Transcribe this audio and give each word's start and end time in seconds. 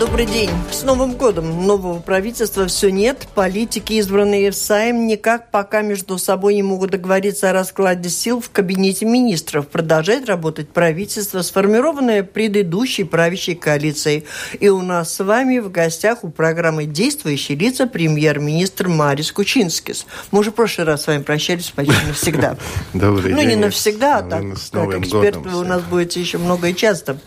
добрый 0.00 0.24
день. 0.24 0.48
С 0.72 0.82
Новым 0.82 1.12
годом 1.12 1.66
нового 1.66 1.98
правительства 2.00 2.66
все 2.66 2.90
нет. 2.90 3.28
Политики, 3.34 3.92
избранные 3.92 4.50
в 4.50 4.54
Сайм, 4.54 5.06
никак 5.06 5.50
пока 5.50 5.82
между 5.82 6.16
собой 6.16 6.54
не 6.54 6.62
могут 6.62 6.92
договориться 6.92 7.50
о 7.50 7.52
раскладе 7.52 8.08
сил 8.08 8.40
в 8.40 8.48
кабинете 8.48 9.04
министров. 9.04 9.68
Продолжает 9.68 10.26
работать 10.26 10.70
правительство, 10.70 11.42
сформированное 11.42 12.22
предыдущей 12.22 13.04
правящей 13.04 13.54
коалицией. 13.54 14.24
И 14.58 14.70
у 14.70 14.80
нас 14.80 15.14
с 15.14 15.22
вами 15.22 15.58
в 15.58 15.70
гостях 15.70 16.24
у 16.24 16.30
программы 16.30 16.86
«Действующие 16.86 17.58
лица» 17.58 17.86
премьер-министр 17.86 18.88
Марис 18.88 19.30
Кучинскис. 19.32 20.06
Мы 20.30 20.40
уже 20.40 20.50
в 20.50 20.54
прошлый 20.54 20.86
раз 20.86 21.02
с 21.02 21.06
вами 21.08 21.22
прощались 21.22 21.70
почти 21.72 21.92
навсегда. 22.06 22.56
Добрый 22.94 23.34
день. 23.34 23.34
Ну, 23.34 23.42
не 23.42 23.56
навсегда, 23.56 24.18
а 24.18 24.22
так, 24.22 24.44
как 24.72 25.02
эксперт 25.02 25.36
вы 25.36 25.58
у 25.58 25.64
нас 25.64 25.82
будете 25.82 26.20
еще 26.20 26.38
много 26.38 26.68
и 26.68 26.74
часто. 26.74 27.18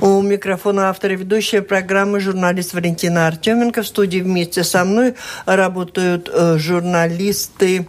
У 0.00 0.20
микрофона 0.20 0.88
автора 0.88 1.12
ведущая 1.12 1.62
программы 1.62 2.07
журналист 2.16 2.74
Валентина 2.74 3.26
Артеменко. 3.26 3.82
В 3.82 3.86
студии 3.86 4.20
вместе 4.20 4.64
со 4.64 4.84
мной 4.84 5.14
работают 5.46 6.30
э, 6.32 6.56
журналисты 6.58 7.86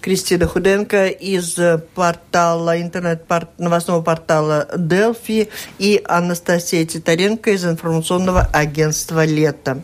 Кристина 0.00 0.46
Худенко 0.46 1.06
из 1.06 1.58
портала, 1.94 2.80
интернет-новостного 2.80 4.02
портала 4.02 4.68
Делфи 4.76 5.48
и 5.78 6.02
Анастасия 6.04 6.84
Титаренко 6.84 7.50
из 7.52 7.64
информационного 7.64 8.48
агентства 8.52 9.24
«Лето». 9.24 9.82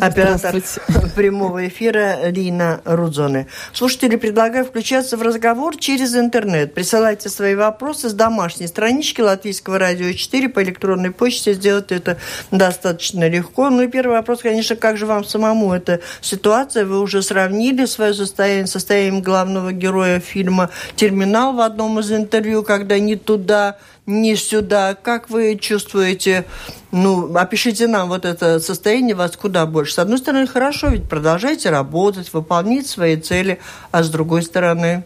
Оператор 0.00 0.54
прямого 1.16 1.66
эфира 1.68 2.28
Лина 2.28 2.80
Рудзоне. 2.84 3.46
Слушатели, 3.72 4.16
предлагаю 4.16 4.64
включаться 4.64 5.16
в 5.16 5.22
разговор 5.22 5.76
через 5.76 6.14
интернет. 6.14 6.74
Присылайте 6.74 7.28
свои 7.28 7.54
вопросы 7.54 8.08
с 8.08 8.12
домашней 8.12 8.66
странички 8.66 9.20
Латвийского 9.20 9.78
радио 9.78 10.12
4 10.12 10.48
по 10.48 10.62
электронной 10.62 11.10
почте. 11.10 11.54
Сделать 11.54 11.92
это 11.92 12.18
достаточно 12.50 13.28
легко. 13.28 13.70
Ну 13.70 13.82
и 13.82 13.88
первый 13.88 14.18
вопрос, 14.18 14.40
конечно, 14.40 14.76
как 14.76 14.96
же 14.96 15.06
вам 15.06 15.24
самому 15.24 15.72
эта 15.72 16.00
ситуация? 16.20 16.84
Вы 16.84 17.00
уже 17.00 17.22
сравнили 17.22 17.84
свое 17.86 18.14
состояние 18.14 18.66
с 18.66 18.72
состоянием 18.72 19.22
главного 19.22 19.72
героя 19.72 20.20
фильма 20.20 20.70
«Терминал» 20.96 21.52
в 21.54 21.60
одном 21.60 21.98
из 22.00 22.10
интервью, 22.10 22.62
когда 22.62 22.98
не 22.98 23.16
туда 23.16 23.76
не 24.06 24.36
сюда. 24.36 24.94
Как 24.94 25.30
вы 25.30 25.56
чувствуете, 25.56 26.46
ну, 26.90 27.34
опишите 27.36 27.86
нам 27.86 28.08
вот 28.08 28.24
это 28.24 28.60
состояние 28.60 29.14
вас 29.14 29.36
куда 29.36 29.66
больше. 29.66 29.94
С 29.94 29.98
одной 29.98 30.18
стороны, 30.18 30.46
хорошо, 30.46 30.88
ведь 30.88 31.08
продолжайте 31.08 31.70
работать, 31.70 32.32
выполнять 32.32 32.86
свои 32.86 33.16
цели, 33.16 33.58
а 33.90 34.02
с 34.02 34.10
другой 34.10 34.42
стороны... 34.42 35.04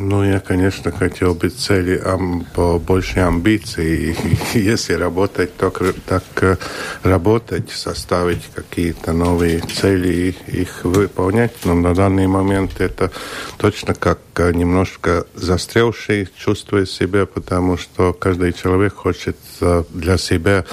Ну, 0.00 0.22
я, 0.22 0.38
конечно, 0.38 0.92
хотел 0.92 1.34
бы 1.34 1.48
цели 1.48 2.00
ам, 2.04 2.46
больше 2.54 3.18
амбиций. 3.18 4.16
Если 4.54 4.92
работать, 4.92 5.56
то 5.56 5.72
так 6.06 6.22
э, 6.40 6.56
работать, 7.02 7.70
составить 7.70 8.44
какие-то 8.54 9.12
новые 9.12 9.58
цели 9.58 10.36
и 10.46 10.60
их 10.60 10.84
выполнять. 10.84 11.52
Но 11.64 11.74
на 11.74 11.94
данный 11.94 12.28
момент 12.28 12.80
это 12.80 13.10
точно 13.56 13.94
как 13.94 14.20
э, 14.36 14.52
немножко 14.52 15.26
застрявший 15.34 16.28
чувствует 16.36 16.88
себя, 16.88 17.26
потому 17.26 17.76
что 17.76 18.12
каждый 18.12 18.52
человек 18.52 18.94
хочет 18.94 19.36
э, 19.60 19.82
для 19.90 20.16
себя 20.16 20.64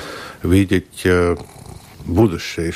видеть 0.44 1.08
будущее, 2.06 2.74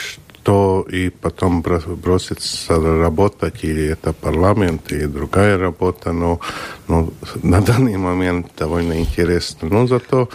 то 0.49 0.83
и 0.89 1.09
потом 1.09 1.61
бросится 1.61 2.75
работать, 2.75 3.63
или 3.63 3.83
это 3.83 4.13
парламент, 4.13 4.91
или 4.91 5.05
другая 5.05 5.59
работа, 5.59 6.11
но 6.11 6.39
ну, 6.87 7.13
на 7.43 7.61
данный 7.61 7.97
момент 7.97 8.47
довольно 8.57 8.99
интересно. 8.99 9.69
Но 9.69 9.85
зато 9.85 10.27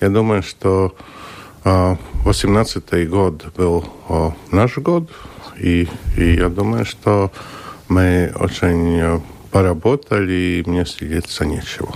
я 0.00 0.08
думаю, 0.08 0.42
что 0.42 0.92
18 1.62 2.84
а, 2.90 3.06
год 3.06 3.44
был 3.56 3.84
а, 4.08 4.32
наш 4.50 4.78
год, 4.78 5.08
и, 5.56 5.88
и 6.16 6.34
я 6.34 6.48
думаю, 6.48 6.84
что 6.84 7.30
мы 7.88 8.32
очень 8.34 9.00
а, 9.00 9.20
поработали, 9.52 10.32
и 10.32 10.68
мне 10.68 10.84
стыдиться 10.84 11.46
нечего. 11.46 11.94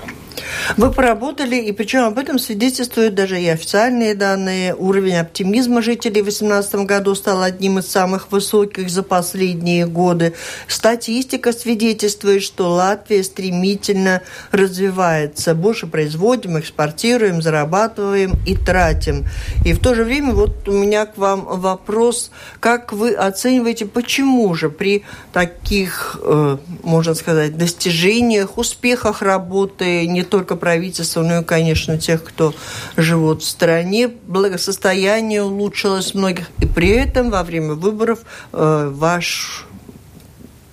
Вы 0.76 0.90
поработали, 0.90 1.56
и 1.56 1.72
причем 1.72 2.04
об 2.04 2.18
этом 2.18 2.38
свидетельствуют 2.38 3.14
даже 3.14 3.40
и 3.40 3.48
официальные 3.48 4.14
данные. 4.14 4.74
Уровень 4.74 5.16
оптимизма 5.16 5.82
жителей 5.82 6.20
в 6.20 6.24
2018 6.24 6.74
году 6.86 7.14
стал 7.14 7.42
одним 7.42 7.78
из 7.78 7.86
самых 7.86 8.30
высоких 8.32 8.90
за 8.90 9.02
последние 9.02 9.86
годы. 9.86 10.34
Статистика 10.68 11.52
свидетельствует, 11.52 12.42
что 12.42 12.70
Латвия 12.70 13.22
стремительно 13.22 14.22
развивается. 14.50 15.54
Больше 15.54 15.86
производим, 15.86 16.58
экспортируем, 16.58 17.42
зарабатываем 17.42 18.32
и 18.46 18.56
тратим. 18.56 19.26
И 19.64 19.72
в 19.72 19.80
то 19.80 19.94
же 19.94 20.04
время 20.04 20.32
вот 20.32 20.68
у 20.68 20.72
меня 20.72 21.06
к 21.06 21.16
вам 21.16 21.44
вопрос, 21.44 22.30
как 22.60 22.92
вы 22.92 23.14
оцениваете, 23.14 23.86
почему 23.86 24.54
же 24.54 24.70
при 24.70 25.04
таких, 25.32 26.18
э, 26.22 26.56
можно 26.82 27.14
сказать, 27.14 27.56
достижениях, 27.56 28.58
успехах 28.58 29.22
работы 29.22 30.06
не 30.06 30.22
только 30.22 30.33
правительства, 30.42 31.22
но 31.22 31.40
и, 31.40 31.44
конечно, 31.44 31.98
тех, 31.98 32.24
кто 32.24 32.54
живут 32.96 33.42
в 33.42 33.48
стране. 33.48 34.08
Благосостояние 34.08 35.42
улучшилось 35.42 36.14
многих. 36.14 36.50
И 36.58 36.66
при 36.66 36.88
этом 36.88 37.30
во 37.30 37.42
время 37.42 37.74
выборов 37.74 38.20
э, 38.52 38.90
ваш 38.92 39.66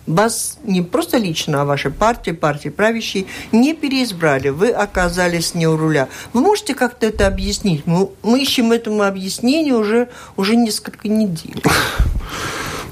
вас 0.07 0.57
не 0.63 0.81
просто 0.81 1.17
лично, 1.17 1.61
а 1.61 1.65
вашей 1.65 1.91
партии, 1.91 2.31
партии 2.31 2.69
правящей, 2.69 3.27
не 3.51 3.73
переизбрали. 3.73 4.49
Вы 4.49 4.71
оказались 4.71 5.55
не 5.55 5.67
у 5.67 5.77
руля. 5.77 6.09
Вы 6.33 6.41
можете 6.41 6.73
как-то 6.73 7.05
это 7.05 7.27
объяснить? 7.27 7.85
Мы, 7.85 8.09
мы 8.23 8.41
ищем 8.41 8.71
этому 8.71 9.03
объяснение 9.03 9.73
уже, 9.73 10.09
уже 10.37 10.55
несколько 10.55 11.07
недель. 11.07 11.61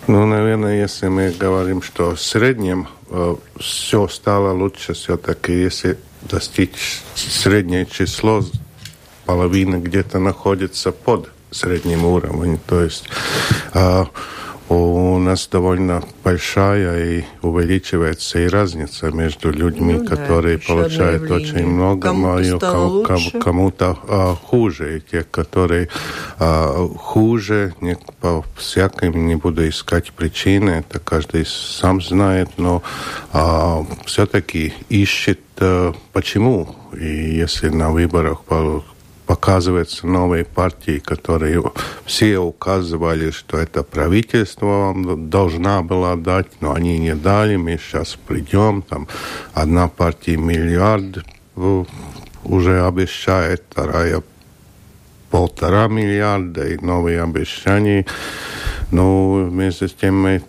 Ну, 0.07 0.25
наверное, 0.25 0.81
если 0.81 1.07
мы 1.07 1.29
говорим, 1.29 1.81
что 1.81 2.15
в 2.15 2.21
среднем 2.21 2.87
э, 3.09 3.35
все 3.59 4.07
стало 4.07 4.53
лучше, 4.53 4.93
все-таки 4.93 5.53
если 5.53 5.99
достичь 6.21 7.01
среднее 7.15 7.85
число, 7.85 8.43
половина 9.25 9.77
где-то 9.77 10.19
находится 10.19 10.91
под 10.91 11.29
средним 11.51 12.05
уровнем. 12.05 12.59
То 12.65 12.81
есть 12.83 13.05
э, 13.73 14.05
у 14.69 15.17
нас 15.17 15.47
довольно 15.47 16.03
большая 16.23 17.19
и 17.19 17.23
увеличивается 17.41 18.39
и 18.39 18.47
разница 18.47 19.11
между 19.11 19.51
людьми, 19.51 19.95
ну, 19.95 20.05
которые 20.05 20.57
да, 20.57 20.63
получают 20.67 21.29
очень 21.31 21.65
много, 21.65 22.09
кому-то, 22.09 22.59
кому, 22.59 23.03
кому, 23.03 23.43
кому-то 23.43 23.99
а, 24.07 24.35
хуже, 24.35 24.97
и 24.97 25.01
те, 25.01 25.23
которые 25.23 25.89
а, 26.37 26.87
хуже, 26.97 27.73
не, 27.81 27.97
по 28.21 28.45
всяким 28.55 29.27
не 29.27 29.35
буду 29.35 29.67
искать 29.67 30.11
причины, 30.11 30.83
это 30.87 30.99
каждый 30.99 31.45
сам 31.45 32.01
знает, 32.01 32.49
но 32.57 32.83
а, 33.33 33.85
все-таки 34.05 34.73
ищет 34.89 35.39
а, 35.59 35.93
почему. 36.13 36.75
И 36.97 37.35
если 37.35 37.69
на 37.69 37.91
выборах 37.91 38.41
показываются 39.29 40.07
новые 40.07 40.43
партии, 40.43 40.97
которые 40.97 41.61
все 42.03 42.39
указывали, 42.39 43.29
что 43.29 43.59
это 43.59 43.83
правительство 43.83 44.65
вам 44.65 45.29
должна 45.29 45.83
была 45.83 46.15
дать, 46.15 46.47
но 46.61 46.73
они 46.73 46.97
не 46.97 47.13
дали, 47.13 47.55
мы 47.55 47.77
сейчас 47.77 48.17
придем, 48.25 48.81
там 48.81 49.07
одна 49.53 49.87
партия 49.87 50.35
миллиард 50.35 51.23
уже 52.43 52.83
обещает, 52.83 53.63
вторая 53.69 54.23
полтора 55.29 55.87
миллиарда 55.87 56.67
и 56.67 56.83
новые 56.83 57.21
обещания. 57.21 58.07
Но 58.89 59.33
вместе 59.33 59.89
с 59.89 59.93
тем 59.93 60.19
мы 60.19 60.41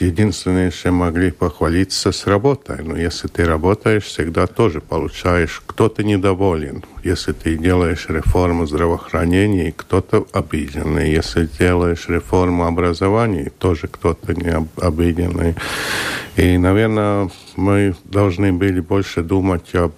единственное, 0.00 0.70
что 0.70 0.90
могли 0.92 1.30
похвалиться 1.30 2.12
с 2.12 2.26
работой. 2.26 2.82
Но 2.82 2.96
если 2.96 3.28
ты 3.28 3.44
работаешь, 3.44 4.04
всегда 4.04 4.46
тоже 4.46 4.80
получаешь, 4.80 5.62
кто-то 5.66 6.02
недоволен. 6.02 6.84
Если 7.04 7.32
ты 7.32 7.56
делаешь 7.56 8.06
реформу 8.08 8.66
здравоохранения, 8.66 9.72
кто-то 9.76 10.26
обиденный. 10.32 11.10
Если 11.10 11.48
делаешь 11.58 12.08
реформу 12.08 12.66
образования, 12.66 13.50
тоже 13.58 13.88
кто-то 13.88 14.34
не 14.34 14.66
обиденный. 14.80 15.54
И, 16.36 16.58
наверное, 16.58 17.30
мы 17.56 17.94
должны 18.04 18.52
были 18.52 18.80
больше 18.80 19.22
думать 19.22 19.74
об 19.74 19.92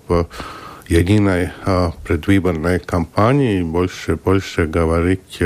единой 0.89 1.51
предвыборной 2.05 2.81
кампании, 2.81 3.63
больше, 3.63 4.17
больше 4.17 4.67
говорить 4.67 5.43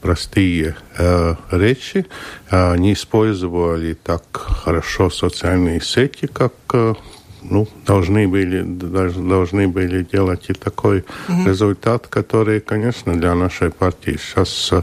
простые 0.00 0.76
э, 0.96 1.34
речи, 1.50 2.06
э, 2.50 2.76
не 2.76 2.92
использовали 2.92 3.94
так 3.94 4.24
хорошо 4.32 5.10
социальные 5.10 5.80
сети, 5.80 6.26
как 6.26 6.52
э, 6.72 6.94
ну, 7.42 7.68
должны 7.86 8.28
были, 8.28 8.62
должны 8.62 9.68
были 9.68 10.02
делать 10.02 10.46
и 10.48 10.52
такой 10.54 10.98
mm-hmm. 10.98 11.46
результат, 11.46 12.06
который, 12.06 12.60
конечно, 12.60 13.14
для 13.14 13.34
нашей 13.34 13.70
партии 13.70 14.18
сейчас 14.20 14.70
э, 14.72 14.82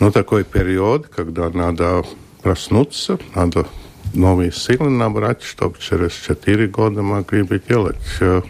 ну, 0.00 0.10
такой 0.10 0.44
период, 0.44 1.08
когда 1.08 1.50
надо 1.50 2.04
проснуться, 2.42 3.18
надо 3.34 3.66
новые 4.14 4.52
силы 4.52 4.90
набрать, 4.90 5.42
чтобы 5.42 5.78
через 5.78 6.12
четыре 6.12 6.66
года 6.66 7.02
могли 7.02 7.42
бы 7.42 7.60
делать 7.66 7.96
э, 8.20 8.42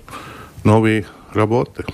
новые 0.65 1.06
работы. 1.33 1.85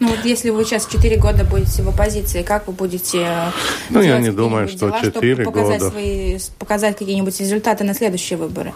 Ну 0.00 0.08
вот 0.08 0.24
если 0.24 0.48
вы 0.48 0.64
сейчас 0.64 0.86
4 0.86 1.16
года 1.18 1.44
будете 1.44 1.82
в 1.82 1.88
оппозиции, 1.90 2.42
как 2.42 2.66
вы 2.66 2.72
будете 2.72 3.18
э, 3.20 3.50
Ну 3.90 4.00
я 4.00 4.18
не 4.18 4.32
думаю, 4.32 4.66
что 4.66 4.88
дела, 4.88 5.02
4 5.02 5.44
показать 5.44 5.80
года. 5.80 5.90
Свои, 5.90 6.38
показать 6.58 6.96
какие-нибудь 6.96 7.38
результаты 7.38 7.84
на 7.84 7.92
следующие 7.92 8.38
выборы? 8.38 8.72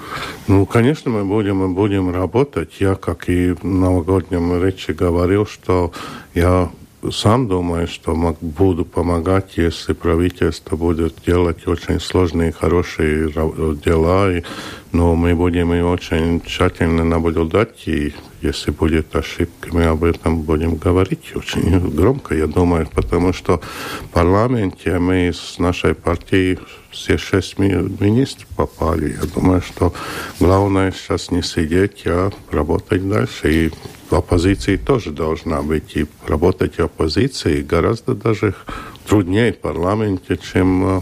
Ну, 0.48 0.66
конечно, 0.66 1.10
мы 1.10 1.24
будем, 1.24 1.56
мы 1.56 1.68
будем 1.68 2.14
работать. 2.14 2.72
Я, 2.78 2.94
как 2.94 3.30
и 3.30 3.52
в 3.52 3.64
новогоднем 3.64 4.62
речи 4.62 4.90
говорил, 4.90 5.46
что 5.46 5.92
я 6.34 6.70
сам 7.10 7.48
думаю, 7.48 7.86
что 7.86 8.14
буду 8.40 8.84
помогать, 8.84 9.56
если 9.56 9.92
правительство 9.92 10.76
будет 10.76 11.14
делать 11.26 11.66
очень 11.66 12.00
сложные, 12.00 12.52
хорошие 12.52 13.30
дела. 13.30 14.32
И, 14.32 14.42
но 14.94 15.16
мы 15.16 15.34
будем 15.34 15.74
и 15.74 15.80
очень 15.80 16.40
тщательно 16.40 17.04
наблюдать, 17.04 17.86
и 17.86 18.14
если 18.42 18.70
будет 18.70 19.14
ошибка, 19.16 19.70
мы 19.72 19.84
об 19.86 20.04
этом 20.04 20.42
будем 20.42 20.76
говорить 20.76 21.32
очень 21.34 21.90
громко, 21.90 22.34
я 22.34 22.46
думаю, 22.46 22.86
потому 22.94 23.32
что 23.32 23.60
в 24.02 24.08
парламенте 24.10 25.00
мы 25.00 25.32
с 25.34 25.58
нашей 25.58 25.94
партией 25.94 26.60
все 26.92 27.18
шесть 27.18 27.58
министров 27.58 28.46
попали. 28.56 29.16
Я 29.20 29.26
думаю, 29.34 29.62
что 29.62 29.92
главное 30.38 30.92
сейчас 30.92 31.32
не 31.32 31.42
сидеть, 31.42 32.02
а 32.06 32.30
работать 32.52 33.08
дальше. 33.08 33.52
И 33.52 33.70
оппозиции 34.10 34.76
тоже 34.76 35.10
должна 35.10 35.62
быть. 35.62 35.96
И 35.96 36.06
работать 36.26 36.76
в 36.76 36.80
оппозиции 36.84 37.62
гораздо 37.62 38.14
даже 38.14 38.54
труднее 39.08 39.52
в 39.52 39.58
парламенте, 39.58 40.36
чем 40.36 40.98
э, 40.98 41.00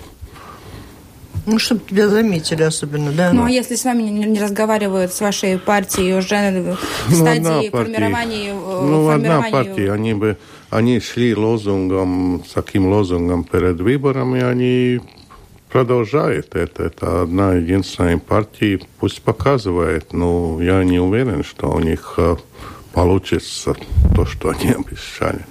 ну, 1.47 1.59
чтобы 1.59 1.81
тебя 1.89 2.09
заметили 2.09 2.63
особенно, 2.63 3.13
да? 3.13 3.33
Ну, 3.33 3.45
а 3.45 3.51
если 3.51 3.75
с 3.75 3.85
вами 3.85 4.03
не, 4.03 4.25
не 4.25 4.41
разговаривают 4.41 5.13
с 5.13 5.21
вашей 5.21 5.59
партией 5.59 6.17
уже 6.17 6.37
в 6.37 6.79
ну, 7.11 7.17
стадии 7.17 7.71
формирования... 7.71 8.51
Э, 8.51 8.55
ну, 8.55 9.07
формирования... 9.07 9.15
одна 9.15 9.51
партия, 9.51 9.93
они 9.93 10.15
бы, 10.15 10.37
они 10.71 11.01
шли 11.01 11.35
лозунгом, 11.35 12.45
с 12.49 12.53
таким 12.53 12.87
лозунгом 12.87 13.45
перед 13.45 13.81
выборами, 13.81 14.43
они 14.43 15.01
продолжают 15.69 16.55
это. 16.55 16.85
Это 16.85 17.23
одна 17.23 17.55
единственная 17.55 18.19
партия, 18.19 18.81
пусть 19.01 19.23
показывает, 19.23 20.13
но 20.13 20.61
я 20.63 20.85
не 20.85 21.01
уверен, 21.01 21.43
что 21.43 21.71
у 21.73 21.81
них 21.81 22.15
э, 22.19 22.37
получится 22.93 23.75
то, 24.15 24.27
что 24.27 24.51
они 24.51 24.71
обещали. 24.73 25.45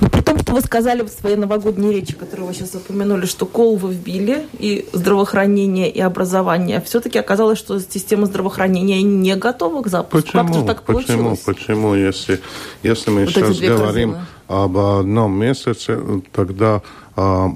Но 0.00 0.08
при 0.08 0.20
том, 0.20 0.38
что 0.38 0.52
вы 0.52 0.60
сказали 0.60 1.02
в 1.02 1.08
своей 1.08 1.36
новогодней 1.36 1.92
речи, 1.92 2.14
которую 2.14 2.48
вы 2.48 2.54
сейчас 2.54 2.74
упомянули, 2.74 3.26
что 3.26 3.46
кол 3.46 3.76
вы 3.76 3.92
вбили, 3.92 4.46
и 4.58 4.88
здравоохранение, 4.92 5.90
и 5.90 6.00
образование, 6.00 6.80
все-таки 6.84 7.18
оказалось, 7.18 7.58
что 7.58 7.78
система 7.80 8.26
здравоохранения 8.26 9.02
не 9.02 9.36
готова 9.36 9.82
к 9.82 9.88
запуску. 9.88 10.26
Почему? 10.26 10.46
Как 10.46 10.54
же 10.54 10.64
так 10.64 10.82
Почему? 10.82 11.02
Получилось? 11.04 11.40
Почему? 11.40 11.94
Если, 11.94 12.40
если 12.82 13.10
мы 13.10 13.24
вот 13.24 13.34
сейчас 13.34 13.58
говорим 13.58 14.12
корзины. 14.12 14.26
об 14.48 14.78
одном 14.78 15.38
месяце, 15.38 15.98
тогда 16.32 16.82
а, 17.16 17.48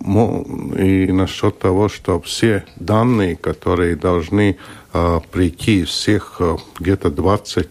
и 0.79 1.13
насчет 1.13 1.59
того, 1.59 1.89
что 1.89 2.21
все 2.21 2.65
данные, 2.77 3.37
которые 3.37 3.95
должны 3.95 4.57
а, 4.93 5.21
прийти 5.21 5.85
всех 5.85 6.37
а, 6.41 6.57
где-то 6.79 7.11
20 7.11 7.69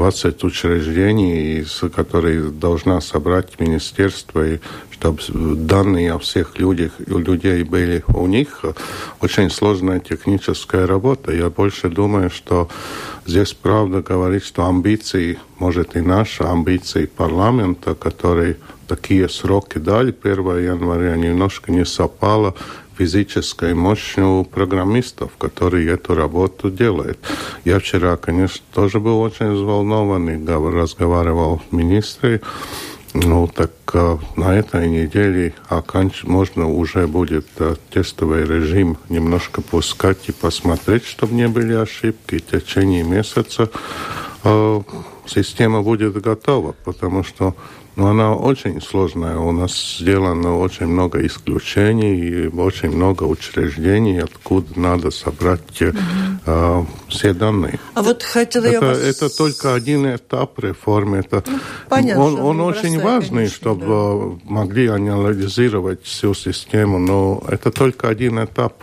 20 0.00 0.44
учреждений, 0.44 1.66
которые 1.94 2.50
должна 2.50 3.02
собрать 3.02 3.60
министерство, 3.60 4.54
и 4.54 4.58
чтобы 4.90 5.20
данные 5.56 6.14
о 6.14 6.18
всех 6.18 6.58
людях, 6.58 6.92
у 7.06 7.18
людей 7.18 7.64
были 7.64 8.02
у 8.08 8.26
них. 8.26 8.64
Очень 9.20 9.50
сложная 9.50 10.00
техническая 10.00 10.86
работа. 10.86 11.32
Я 11.32 11.50
больше 11.50 11.90
думаю, 11.90 12.30
что 12.30 12.70
здесь 13.26 13.52
правда 13.52 14.00
говорит, 14.00 14.42
что 14.42 14.66
амбиции, 14.66 15.38
может 15.58 15.94
и 15.96 16.00
наши 16.00 16.44
амбиции 16.44 17.04
парламента, 17.04 17.94
которые 17.94 18.56
такие 18.88 19.28
сроки 19.28 19.76
дали 19.76 20.14
1 20.22 20.64
января, 20.64 21.14
немножко 21.16 21.72
не 21.72 21.84
совпало 21.84 22.54
физической 23.00 23.72
мощью 23.72 24.40
у 24.40 24.44
программистов, 24.44 25.30
которые 25.38 25.88
эту 25.88 26.14
работу 26.14 26.70
делают. 26.70 27.18
Я 27.64 27.78
вчера, 27.78 28.18
конечно, 28.18 28.62
тоже 28.74 29.00
был 29.00 29.20
очень 29.20 29.52
взволнован 29.52 30.28
и 30.28 30.46
разговаривал 30.46 31.62
с 31.66 31.72
министром. 31.72 32.40
Ну, 33.14 33.48
так 33.48 33.72
э, 33.94 34.18
на 34.36 34.54
этой 34.54 34.86
неделе 34.88 35.54
оканч... 35.68 36.24
можно 36.24 36.68
уже 36.68 37.06
будет 37.06 37.46
э, 37.58 37.74
тестовый 37.90 38.44
режим 38.44 38.98
немножко 39.08 39.62
пускать 39.62 40.28
и 40.28 40.32
посмотреть, 40.32 41.06
чтобы 41.06 41.34
не 41.34 41.48
были 41.48 41.72
ошибки. 41.72 42.36
В 42.36 42.46
течение 42.46 43.02
месяца 43.02 43.70
система 45.26 45.82
будет 45.82 46.20
готова, 46.20 46.74
потому 46.84 47.22
что 47.22 47.54
но 47.96 48.08
она 48.08 48.34
очень 48.34 48.80
сложная. 48.80 49.36
У 49.36 49.52
нас 49.52 49.98
сделано 49.98 50.58
очень 50.58 50.86
много 50.86 51.26
исключений 51.26 52.16
и 52.16 52.46
очень 52.46 52.90
много 52.90 53.24
учреждений, 53.24 54.20
откуда 54.20 54.68
надо 54.80 55.10
собрать 55.10 55.82
угу. 55.82 55.98
э, 56.46 56.84
все 57.08 57.34
данные. 57.34 57.78
А 57.94 58.02
вот 58.02 58.22
хотела 58.22 58.64
это, 58.64 58.72
я 58.72 58.80
вас... 58.80 58.98
это 58.98 59.36
только 59.36 59.74
один 59.74 60.06
этап 60.14 60.58
реформы. 60.60 61.18
Это, 61.18 61.44
ну, 61.46 61.58
понятно, 61.88 62.24
он 62.24 62.40
он 62.40 62.60
очень 62.60 62.98
важный, 63.00 63.44
конечно, 63.44 63.56
чтобы 63.56 63.86
да. 63.86 64.50
могли 64.50 64.86
анализировать 64.86 66.02
всю 66.04 66.32
систему, 66.32 66.98
но 66.98 67.42
это 67.48 67.70
только 67.70 68.08
один 68.08 68.42
этап. 68.42 68.82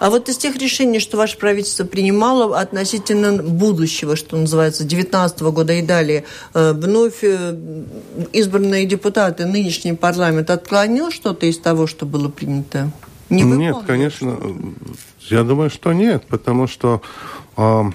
А 0.00 0.10
вот 0.10 0.28
из 0.28 0.36
тех 0.36 0.56
решений, 0.56 0.98
что 1.00 1.16
ваше 1.16 1.38
правительство 1.38 1.84
принимало 1.84 2.58
относительно 2.58 3.42
будущего, 3.42 4.16
что 4.16 4.36
называется, 4.36 4.84
2019 4.84 5.40
года 5.42 5.72
и 5.74 5.82
далее, 5.82 6.24
э, 6.54 6.72
вновь 6.72 7.22
э, 7.22 7.56
избранные 8.32 8.86
депутаты, 8.86 9.46
нынешний 9.46 9.92
парламент 9.92 10.50
отклонил 10.50 11.10
что-то 11.10 11.46
из 11.46 11.58
того, 11.58 11.86
что 11.86 12.06
было 12.06 12.28
принято? 12.28 12.90
Не 13.30 13.42
нет, 13.42 13.76
конечно, 13.86 14.38
я 15.30 15.42
думаю, 15.42 15.70
что 15.70 15.92
нет, 15.92 16.24
потому 16.28 16.66
что 16.66 17.00
а, 17.56 17.90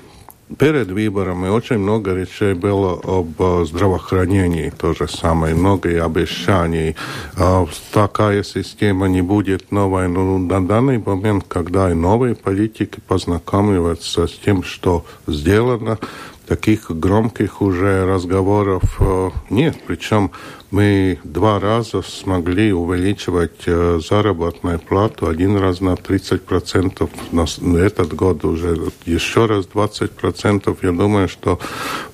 перед 0.57 0.89
выборами 0.89 1.49
очень 1.49 1.77
много 1.77 2.13
речей 2.13 2.53
было 2.53 2.99
об 3.03 3.39
э, 3.39 3.65
здравоохранении, 3.65 4.71
то 4.71 4.93
же 4.93 5.07
самое, 5.07 5.55
много 5.55 6.03
обещаний. 6.03 6.95
А, 7.37 7.65
такая 7.93 8.43
система 8.43 9.07
не 9.07 9.21
будет 9.21 9.71
новой, 9.71 10.07
но 10.07 10.37
на 10.37 10.65
данный 10.65 10.97
момент, 10.97 11.45
когда 11.47 11.91
и 11.91 11.93
новые 11.93 12.35
политики 12.35 12.99
познакомливаются 13.07 14.27
с 14.27 14.33
тем, 14.33 14.63
что 14.63 15.05
сделано, 15.27 15.99
таких 16.47 16.89
громких 16.89 17.61
уже 17.61 18.05
разговоров 18.05 18.83
э, 18.99 19.29
нет. 19.49 19.77
Причем 19.85 20.31
мы 20.71 21.18
два 21.24 21.60
раза 21.60 22.01
смогли 22.01 22.71
увеличивать 22.71 23.63
э, 23.66 24.00
заработную 24.07 24.80
плату, 24.80 25.28
один 25.28 25.57
раз 25.57 25.81
на 25.81 25.94
30%, 25.94 27.09
на 27.31 27.78
этот 27.78 28.14
год 28.14 28.45
уже 28.45 28.78
еще 29.06 29.47
раз 29.47 29.66
20%. 29.66 30.78
Я 30.81 30.92
думаю, 30.92 31.28
что 31.28 31.59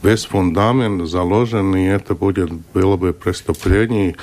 весь 0.02 0.26
фундамент 0.26 1.08
заложен, 1.10 1.76
и 1.76 1.86
это 1.86 2.16
будет, 2.16 2.52
было 2.74 2.96
бы 2.96 3.12
преступление 3.14 4.16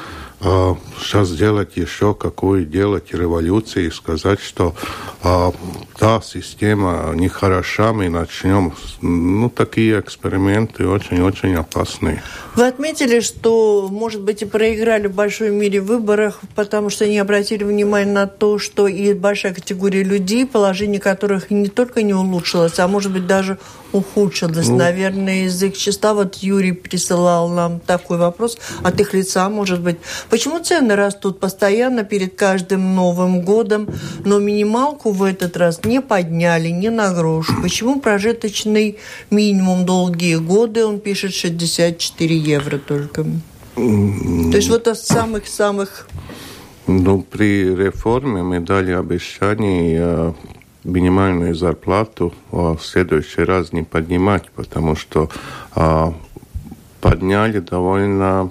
а, 0.44 0.76
сейчас 0.98 1.28
сделать 1.28 1.76
еще 1.76 2.14
какую 2.14 2.66
делать 2.66 3.12
революцию 3.14 3.86
и 3.86 3.90
сказать, 3.90 4.40
что 4.40 4.74
а, 5.22 5.52
та 5.96 6.20
система 6.20 7.12
нехороша, 7.14 7.92
мы 7.92 8.08
начнем. 8.08 8.72
Ну, 9.00 9.48
такие 9.48 10.00
эксперименты 10.00 10.88
очень-очень 10.88 11.54
опасные. 11.54 12.24
Вы 12.56 12.66
отметили, 12.66 13.20
что, 13.20 13.88
может 13.88 14.22
быть, 14.22 14.42
и 14.42 14.44
проиграли 14.44 15.06
в 15.06 15.14
большой 15.14 15.50
мире 15.50 15.80
выборах, 15.80 16.40
потому 16.56 16.90
что 16.90 17.06
не 17.06 17.18
обратили 17.18 17.62
внимания 17.62 18.10
на 18.10 18.26
то, 18.26 18.58
что 18.58 18.88
и 18.88 19.14
большая 19.14 19.54
категория 19.54 20.02
людей, 20.02 20.44
положение 20.44 21.00
которых 21.00 21.50
не 21.50 21.68
только 21.68 22.02
не 22.02 22.14
улучшилось, 22.14 22.80
а 22.80 22.88
может 22.88 23.12
быть 23.12 23.28
даже 23.28 23.58
ухудшилось. 23.92 24.68
Ну, 24.68 24.76
Наверное, 24.76 25.44
язык 25.44 25.76
чиста. 25.76 26.14
Вот 26.14 26.36
Юрий 26.36 26.72
присылал 26.72 27.48
нам 27.48 27.80
такой 27.80 28.18
вопрос 28.18 28.58
от 28.82 29.00
их 29.00 29.14
лица, 29.14 29.48
может 29.48 29.80
быть. 29.80 29.96
Почему 30.30 30.58
цены 30.58 30.96
растут 30.96 31.40
постоянно 31.40 32.04
перед 32.04 32.34
каждым 32.34 32.94
Новым 32.94 33.42
годом, 33.42 33.88
но 34.24 34.38
минималку 34.38 35.12
в 35.12 35.22
этот 35.22 35.56
раз 35.56 35.84
не 35.84 36.00
подняли, 36.00 36.68
не 36.68 36.90
на 36.90 37.12
грош? 37.12 37.48
Почему 37.62 38.00
прожиточный 38.00 38.98
минимум 39.30 39.86
долгие 39.86 40.36
годы, 40.36 40.84
он 40.84 41.00
пишет 41.00 41.34
64 41.34 42.36
евро 42.36 42.78
только? 42.78 43.24
То 43.74 44.56
есть 44.56 44.68
вот 44.68 44.88
от 44.88 44.98
самых-самых... 44.98 46.08
Ну, 46.86 47.22
при 47.22 47.74
реформе 47.74 48.42
мы 48.42 48.60
дали 48.60 48.92
обещание 48.92 50.34
минимальную 50.84 51.54
зарплату 51.54 52.34
в 52.50 52.78
следующий 52.80 53.42
раз 53.42 53.72
не 53.72 53.82
поднимать, 53.82 54.50
потому 54.54 54.96
что 54.96 55.30
а, 55.74 56.14
подняли 57.00 57.60
довольно 57.60 58.50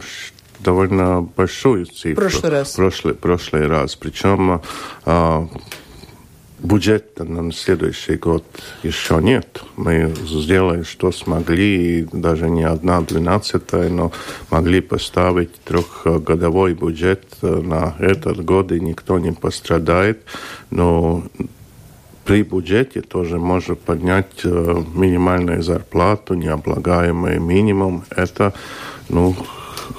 довольно 0.60 1.22
большую 1.22 1.88
цифру. 1.88 2.22
Прошлый 2.22 2.52
раз. 2.52 2.74
Прошлый, 2.74 3.14
прошлый 3.16 3.68
раз. 3.68 3.96
Причем 3.96 4.62
а, 5.06 5.48
Бюджета 6.64 7.24
на 7.24 7.52
следующий 7.52 8.18
год 8.18 8.44
еще 8.84 9.20
нет. 9.20 9.64
Мы 9.78 10.14
сделали, 10.28 10.84
что 10.84 11.12
смогли, 11.12 12.08
даже 12.14 12.52
не 12.52 12.64
одна 12.64 13.02
двенадцатая, 13.02 13.90
но 13.90 14.12
могли 14.52 14.80
поставить 14.82 15.56
трехгодовой 15.64 16.76
бюджет 16.76 17.26
на 17.42 17.96
этот 17.98 18.46
год, 18.46 18.72
и 18.72 18.80
никто 18.80 19.18
не 19.18 19.32
пострадает. 19.32 20.22
Но 20.70 21.24
при 22.26 22.44
бюджете 22.44 23.02
тоже 23.02 23.40
можно 23.40 23.76
поднять 23.76 24.42
э, 24.44 24.84
минимальную 24.94 25.64
зарплату, 25.64 26.36
необлагаемый 26.36 27.40
минимум. 27.40 28.04
Это, 28.16 28.54
ну, 29.10 29.36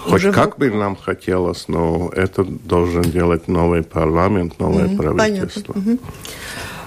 хоть 0.04 0.14
Уже 0.14 0.32
как 0.32 0.58
бы 0.58 0.70
нам 0.70 0.96
хотелось, 0.96 1.68
но 1.68 2.10
это 2.14 2.44
должен 2.44 3.02
делать 3.02 3.48
новый 3.48 3.82
парламент, 3.82 4.58
новое 4.58 4.88
mm 4.88 4.96
правительство. 4.96 5.72
Понятно. 5.72 5.98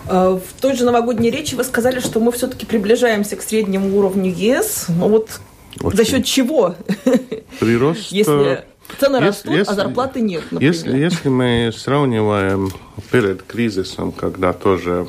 Mm 0.07 0.39
В 0.39 0.61
той 0.61 0.75
же 0.75 0.85
новогодней 0.85 1.31
речи 1.31 1.55
вы 1.55 1.63
сказали, 1.63 1.99
что 1.99 2.19
мы 2.19 2.31
все-таки 2.31 2.65
приближаемся 2.65 3.35
к 3.35 3.41
среднему 3.41 3.97
уровню 3.97 4.31
ЕС. 4.31 4.85
Но 4.89 5.09
вот 5.09 5.41
Очень. 5.81 5.97
за 5.97 6.05
счет 6.05 6.25
чего? 6.25 6.75
Прирост... 7.59 8.11
Если 8.11 8.63
цены 8.99 9.15
если, 9.15 9.27
растут, 9.27 9.51
если, 9.51 9.71
а 9.71 9.75
зарплаты 9.75 10.21
нет, 10.21 10.43
например. 10.51 10.73
Если, 10.73 10.97
если 10.97 11.29
мы 11.29 11.71
сравниваем 11.75 12.71
перед 13.11 13.41
кризисом, 13.43 14.11
когда 14.11 14.53
тоже 14.53 15.07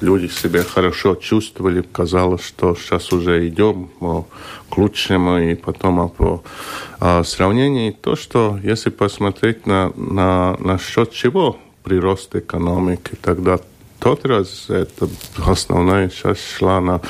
люди 0.00 0.26
себя 0.28 0.62
хорошо 0.62 1.14
чувствовали, 1.14 1.82
казалось, 1.82 2.42
что 2.42 2.74
сейчас 2.74 3.12
уже 3.12 3.46
идем 3.48 3.90
к 4.68 4.78
лучшему, 4.78 5.38
и 5.38 5.54
потом 5.54 6.08
по 6.10 6.42
а, 6.98 7.24
сравнению 7.24 7.92
то, 7.94 8.16
что 8.16 8.58
если 8.62 8.90
посмотреть 8.90 9.66
на, 9.66 9.92
на, 9.96 10.56
на 10.58 10.78
счет 10.78 11.12
чего 11.12 11.58
прирост 11.82 12.36
экономики, 12.36 13.12
тогда 13.20 13.58
тот 14.00 14.24
раз 14.24 14.66
это 14.68 15.08
основная 15.46 16.08
часть 16.08 16.56
шла 16.56 16.80
на, 16.80 17.00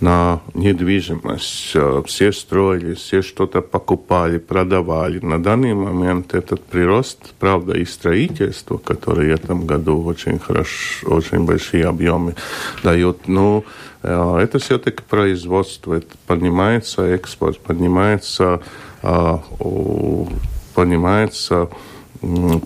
на 0.00 0.40
недвижимость. 0.54 1.76
Все 2.06 2.32
строили, 2.32 2.94
все 2.94 3.22
что-то 3.22 3.60
покупали, 3.60 4.38
продавали. 4.38 5.18
На 5.20 5.40
данный 5.42 5.74
момент 5.74 6.34
этот 6.34 6.64
прирост, 6.64 7.34
правда, 7.38 7.76
и 7.76 7.84
строительство, 7.84 8.78
которое 8.78 9.36
в 9.36 9.40
этом 9.40 9.66
году 9.66 10.02
очень 10.02 10.38
хорошо, 10.38 11.08
очень 11.08 11.44
большие 11.44 11.86
объемы 11.86 12.34
дает, 12.82 13.28
но 13.28 13.64
это 14.02 14.58
все-таки 14.58 15.02
производство, 15.02 15.94
это 15.94 16.16
поднимается 16.26 17.02
экспорт, 17.02 17.60
поднимается, 17.60 18.62
поднимается 20.74 21.68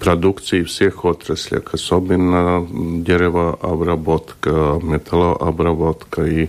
продукции 0.00 0.64
всех 0.64 1.04
отраслях, 1.04 1.75
особенно 1.75 2.66
деревообработка, 2.70 4.80
металлообработка. 4.82 6.25
И, 6.25 6.49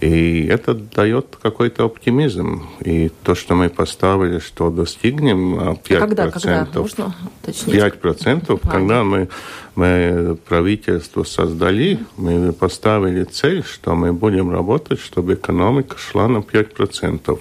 и 0.00 0.46
это 0.46 0.74
дает 0.74 1.38
какой-то 1.40 1.86
оптимизм. 1.86 2.66
И 2.80 3.10
то, 3.22 3.34
что 3.34 3.54
мы 3.54 3.70
поставили, 3.70 4.40
что 4.40 4.70
достигнем 4.70 5.58
5%, 5.58 5.98
когда, 5.98 6.30
когда? 6.30 6.68
Можно 6.74 7.14
5%, 7.46 8.60
а, 8.62 8.68
когда 8.68 9.04
мы 9.04 9.28
мы 9.74 10.36
правительство 10.48 11.24
создали, 11.24 11.98
мы 12.16 12.52
поставили 12.52 13.24
цель, 13.24 13.64
что 13.64 13.94
мы 13.94 14.12
будем 14.12 14.50
работать, 14.50 15.00
чтобы 15.00 15.34
экономика 15.34 15.98
шла 15.98 16.28
на 16.28 16.38
5%. 16.38 17.38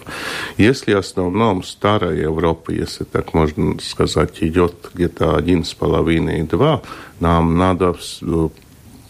Если 0.57 0.93
в 0.93 0.97
основном 0.97 1.63
старая 1.63 2.15
Европа, 2.15 2.71
если 2.71 3.03
так 3.03 3.33
можно 3.33 3.79
сказать, 3.79 4.37
идет 4.41 4.73
где-то 4.93 5.37
1,5-2, 5.37 6.81
нам 7.19 7.57
надо 7.57 7.95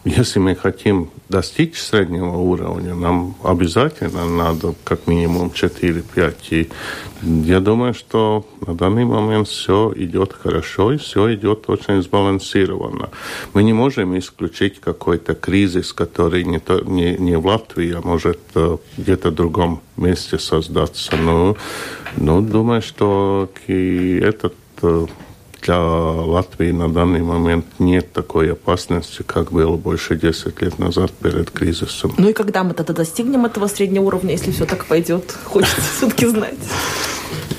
если 0.06 0.40
мы 0.40 0.56
хотим 0.56 1.10
достичь 1.34 1.82
среднего 1.82 2.38
уровня, 2.38 2.94
нам 2.94 3.36
обязательно 3.44 4.26
надо 4.30 4.76
как 4.84 5.08
минимум 5.08 5.48
4-5. 5.48 6.36
И 6.52 6.70
я 7.24 7.60
думаю, 7.60 7.96
что 7.96 8.46
на 8.68 8.76
данный 8.76 9.06
момент 9.06 9.48
все 9.48 9.92
идет 9.96 10.32
хорошо 10.32 10.94
и 10.94 10.98
все 10.98 11.34
идет 11.34 11.70
очень 11.70 12.04
сбалансированно. 12.04 13.10
Мы 13.54 13.64
не 13.64 13.74
можем 13.74 14.16
исключить 14.16 14.80
какой-то 14.80 15.34
кризис, 15.34 15.92
который 15.92 16.44
не, 16.44 16.60
то, 16.60 16.82
не, 16.82 17.18
не 17.18 17.36
в 17.36 17.48
Латвии, 17.48 17.94
а 17.94 18.02
может 18.08 18.40
э, 18.54 18.78
где-то 18.98 19.32
в 19.32 19.36
другом 19.36 19.82
месте 19.98 20.38
создаться. 20.38 21.18
Но, 21.18 21.58
но 22.18 22.42
думаю, 22.42 22.84
что 22.84 23.50
и 23.68 24.22
этот 24.24 24.54
э, 24.84 25.08
для 25.64 25.80
Латвии 25.80 26.72
на 26.72 26.90
данный 26.90 27.22
момент 27.22 27.66
нет 27.80 28.12
такой 28.14 28.52
опасности, 28.52 29.24
как 29.24 29.52
было 29.52 29.76
больше 29.76 30.16
10 30.16 30.62
лет 30.62 30.80
назад 30.80 31.12
перед 31.12 31.52
кризисом. 31.52 32.14
Ну 32.18 32.30
и 32.30 32.34
когда 32.34 32.64
мы 32.64 32.74
тогда 32.74 32.94
достигнем 32.94 33.46
этого 33.46 33.68
среднего 33.68 34.04
уровня, 34.04 34.32
если 34.32 34.52
все 34.52 34.66
так 34.66 34.86
пойдет? 34.86 35.32
Хочется 35.46 35.82
все-таки 35.82 36.28
знать. 36.28 36.56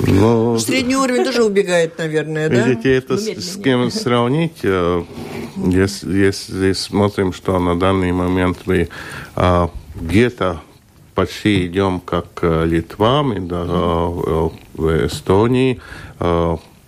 Но... 0.06 0.58
Средний 0.58 0.96
уровень 0.96 1.25
тоже 1.25 1.44
убегает, 1.44 1.99
наверное, 1.99 2.49
да? 2.49 2.66
Видите, 2.66 2.94
это 2.94 3.16
с, 3.16 3.26
с 3.26 3.56
кем 3.62 3.90
сравнить? 3.90 4.58
Э, 4.62 5.02
если, 5.56 6.18
если 6.18 6.73
смотрим, 6.73 7.32
что 7.32 7.58
на 7.58 7.78
данный 7.78 8.12
момент 8.12 8.58
мы 8.66 8.88
а, 9.34 9.70
где-то 9.94 10.61
почти 11.14 11.66
идем 11.66 12.00
как 12.00 12.26
э, 12.42 12.66
Литва, 12.66 13.23
мы 13.23 13.40
да, 13.40 13.64
в 13.64 15.06
Эстонии, 15.06 15.80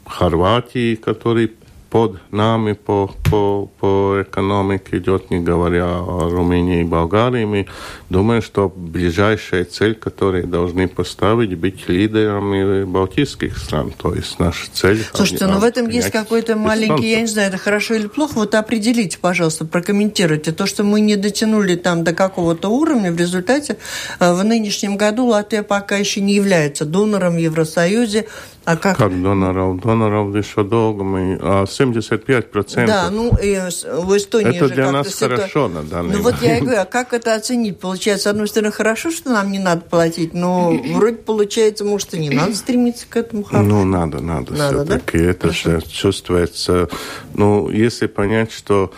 Хорватии, 0.07 0.95
который 0.95 1.53
под 1.91 2.21
нами 2.33 2.73
по, 2.73 3.11
по, 3.31 3.71
по 3.81 4.23
экономике 4.23 4.99
идет, 4.99 5.31
не 5.31 5.41
говоря 5.41 5.87
о 5.87 6.29
Румынии 6.29 6.81
и 6.81 6.85
Болгарии. 6.85 7.45
Мы 7.45 7.67
думаем, 8.09 8.43
что 8.43 8.73
ближайшая 8.75 9.65
цель, 9.65 9.95
которую 9.95 10.47
должны 10.47 10.89
поставить, 10.89 11.57
быть 11.57 11.89
лидерами 11.89 12.85
балтийских 12.85 13.59
стран. 13.59 13.93
То 13.97 14.15
есть 14.15 14.39
наша 14.39 14.67
цель... 14.73 15.05
Слушайте, 15.13 15.47
ну 15.47 15.59
в 15.59 15.65
этом 15.65 15.89
есть 15.89 16.11
какой-то 16.11 16.57
маленький, 16.57 17.11
я 17.11 17.21
не 17.21 17.27
знаю, 17.27 17.49
это 17.49 17.59
хорошо 17.59 17.95
или 17.95 18.07
плохо, 18.07 18.35
вот 18.35 18.55
определите, 18.55 19.19
пожалуйста, 19.19 19.65
прокомментируйте. 19.65 20.53
То, 20.53 20.67
что 20.67 20.85
мы 20.85 21.01
не 21.01 21.17
дотянули 21.17 21.77
там 21.77 22.05
до 22.05 22.13
какого-то 22.13 22.69
уровня, 22.69 23.13
в 23.13 23.17
результате 23.17 23.79
э, 24.21 24.33
в 24.33 24.45
нынешнем 24.45 24.97
году 24.97 25.27
Латвия 25.27 25.63
пока 25.63 25.97
еще 25.97 26.21
не 26.21 26.35
является 26.35 26.85
донором 26.85 27.35
в 27.35 27.39
Евросоюзе, 27.39 28.27
а 28.67 28.77
как? 28.77 28.99
Как 28.99 29.23
доноров? 29.23 29.81
Доноров 29.81 30.35
еще 30.35 30.65
долго 30.65 31.05
мы... 31.05 31.39
А 31.41 31.65
75%. 31.65 32.85
Да, 32.85 33.11
ну 33.11 33.31
и 33.41 33.57
в 33.57 34.17
Эстонии 34.17 34.57
Это 34.57 34.69
для 34.69 34.91
нас 34.91 35.15
ситуа... 35.15 35.37
хорошо 35.37 35.69
на 35.69 35.85
данный 35.85 36.17
Ну 36.17 36.23
вот 36.23 36.43
я 36.43 36.59
и 36.59 36.61
говорю, 36.61 36.81
а 36.81 36.85
как 36.85 37.13
это 37.13 37.37
оценить? 37.37 37.79
Получается, 37.97 38.25
с 38.25 38.27
одной 38.27 38.47
стороны, 38.47 38.73
хорошо, 38.73 39.11
что 39.11 39.31
нам 39.31 39.51
не 39.51 39.59
надо 39.59 39.81
платить, 39.81 40.35
но 40.35 40.71
вроде 40.71 41.17
получается, 41.17 41.83
может, 41.83 42.13
и 42.13 42.19
не 42.19 42.29
надо 42.29 42.55
стремиться 42.55 43.07
к 43.09 43.17
этому 43.17 43.43
хорошему. 43.43 43.71
Ну, 43.71 43.85
надо, 43.87 44.21
надо, 44.21 44.53
надо 44.53 44.85
все-таки. 44.85 45.19
Да? 45.19 45.25
Это 45.25 45.41
хорошо. 45.49 45.71
же 45.71 45.83
чувствуется... 45.89 46.89
Ну, 47.33 47.71
если 47.71 48.07
понять, 48.07 48.53
что 48.53 48.93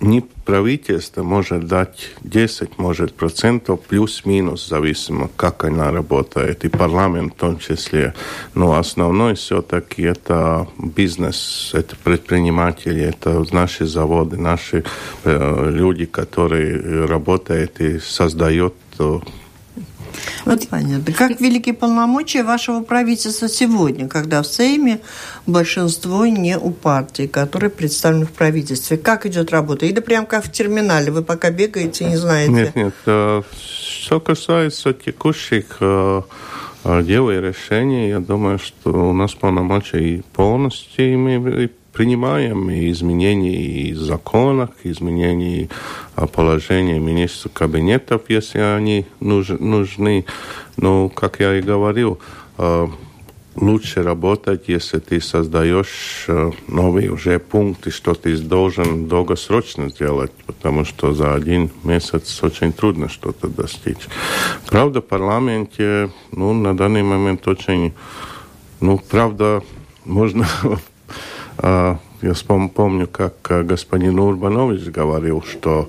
не 0.00 0.20
правительство 0.20 1.22
может 1.22 1.66
дать 1.66 2.10
10, 2.22 2.78
может, 2.78 3.14
процентов 3.14 3.80
плюс-минус, 3.82 4.66
зависимо, 4.66 5.28
как 5.36 5.64
она 5.64 5.90
работает, 5.90 6.64
и 6.64 6.68
парламент 6.68 7.34
в 7.34 7.36
том 7.36 7.58
числе. 7.58 8.14
Но 8.54 8.74
основной 8.74 9.34
все-таки 9.34 10.02
это 10.02 10.66
бизнес, 10.78 11.70
это 11.74 11.96
предприниматели, 12.02 13.02
это 13.02 13.44
наши 13.52 13.86
заводы, 13.86 14.36
наши 14.36 14.84
э, 15.24 15.70
люди, 15.70 16.06
которые 16.06 17.04
работают 17.04 17.80
и 17.80 17.98
создают 17.98 18.74
э, 20.10 20.50
вот 20.50 20.68
понятно. 20.68 21.12
Как 21.12 21.40
велики 21.40 21.72
полномочия 21.72 22.42
вашего 22.42 22.82
правительства 22.82 23.48
сегодня, 23.48 24.08
когда 24.08 24.42
в 24.42 24.46
Сейме 24.46 25.00
большинство 25.46 26.26
не 26.26 26.58
у 26.58 26.70
партии, 26.70 27.26
которые 27.26 27.70
представлены 27.70 28.26
в 28.26 28.32
правительстве? 28.32 28.96
Как 28.96 29.26
идет 29.26 29.50
работа? 29.50 29.86
Или 29.86 30.00
прям 30.00 30.26
как 30.26 30.44
в 30.44 30.52
терминале? 30.52 31.10
Вы 31.10 31.22
пока 31.22 31.50
бегаете, 31.50 32.04
не 32.04 32.16
знаете? 32.16 32.52
Нет, 32.52 32.76
нет. 32.76 32.94
Э, 33.06 33.42
что 34.00 34.20
касается 34.20 34.92
текущих 34.92 35.76
э, 35.80 36.22
э, 36.84 37.02
дел 37.02 37.30
и 37.30 37.36
решений, 37.36 38.08
я 38.08 38.20
думаю, 38.20 38.58
что 38.58 39.10
у 39.10 39.12
нас 39.12 39.34
полномочия 39.34 40.22
полностью 40.32 41.12
ими 41.12 41.70
принимаем 41.92 42.70
и 42.70 42.90
изменения 42.90 43.94
в 43.94 43.98
законах, 43.98 44.70
изменения 44.84 45.68
положения 46.32 46.98
министров 46.98 47.52
кабинетов, 47.52 48.22
если 48.28 48.58
они 48.58 49.06
нужны. 49.20 50.24
Но, 50.76 51.08
как 51.08 51.40
я 51.40 51.58
и 51.58 51.62
говорил, 51.62 52.20
э, 52.58 52.86
лучше 53.56 54.02
работать, 54.02 54.64
если 54.68 54.98
ты 54.98 55.20
создаешь 55.20 56.24
э, 56.28 56.52
новые 56.68 57.10
уже 57.10 57.38
пункты, 57.38 57.90
что 57.90 58.14
ты 58.14 58.36
должен 58.36 59.08
долгосрочно 59.08 59.88
сделать, 59.88 60.32
потому 60.46 60.84
что 60.84 61.12
за 61.12 61.34
один 61.34 61.70
месяц 61.84 62.42
очень 62.42 62.72
трудно 62.72 63.08
что-то 63.08 63.48
достичь. 63.48 64.08
Правда, 64.66 65.00
в 65.00 65.04
парламенте, 65.04 66.10
ну, 66.32 66.52
на 66.52 66.76
данный 66.76 67.02
момент 67.02 67.46
очень, 67.48 67.92
ну, 68.80 68.98
правда, 68.98 69.62
можно 70.04 70.46
я 71.62 72.34
помню, 72.74 73.06
как 73.06 73.34
господин 73.66 74.18
Урбанович 74.18 74.88
говорил, 74.88 75.42
что 75.42 75.88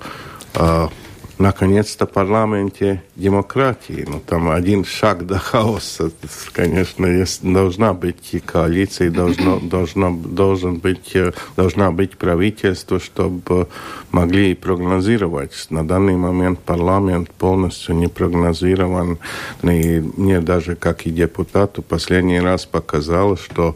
наконец-то 1.42 2.06
в 2.06 2.12
парламенте 2.12 3.04
демократии. 3.16 4.06
Ну, 4.08 4.22
там 4.26 4.50
один 4.50 4.86
шаг 4.86 5.26
до 5.26 5.38
хаоса. 5.38 6.12
Конечно, 6.54 7.06
есть, 7.06 7.42
должна 7.44 7.94
быть 7.94 8.42
коалиция, 8.46 9.10
должно, 9.10 9.60
должно, 9.62 10.12
должен 10.12 10.78
быть, 10.78 11.16
э, 11.16 11.34
должна 11.58 11.92
быть 11.92 12.18
правительство, 12.18 13.00
чтобы 13.00 13.68
могли 14.12 14.56
прогнозировать. 14.56 15.68
На 15.70 15.86
данный 15.86 16.16
момент 16.16 16.60
парламент 16.60 17.30
полностью 17.32 17.96
не 17.96 18.08
прогнозирован. 18.08 19.18
И 19.64 20.00
мне 20.16 20.40
даже, 20.40 20.76
как 20.76 21.08
и 21.08 21.10
депутату, 21.10 21.82
последний 21.82 22.40
раз 22.40 22.66
показало, 22.66 23.36
что 23.38 23.76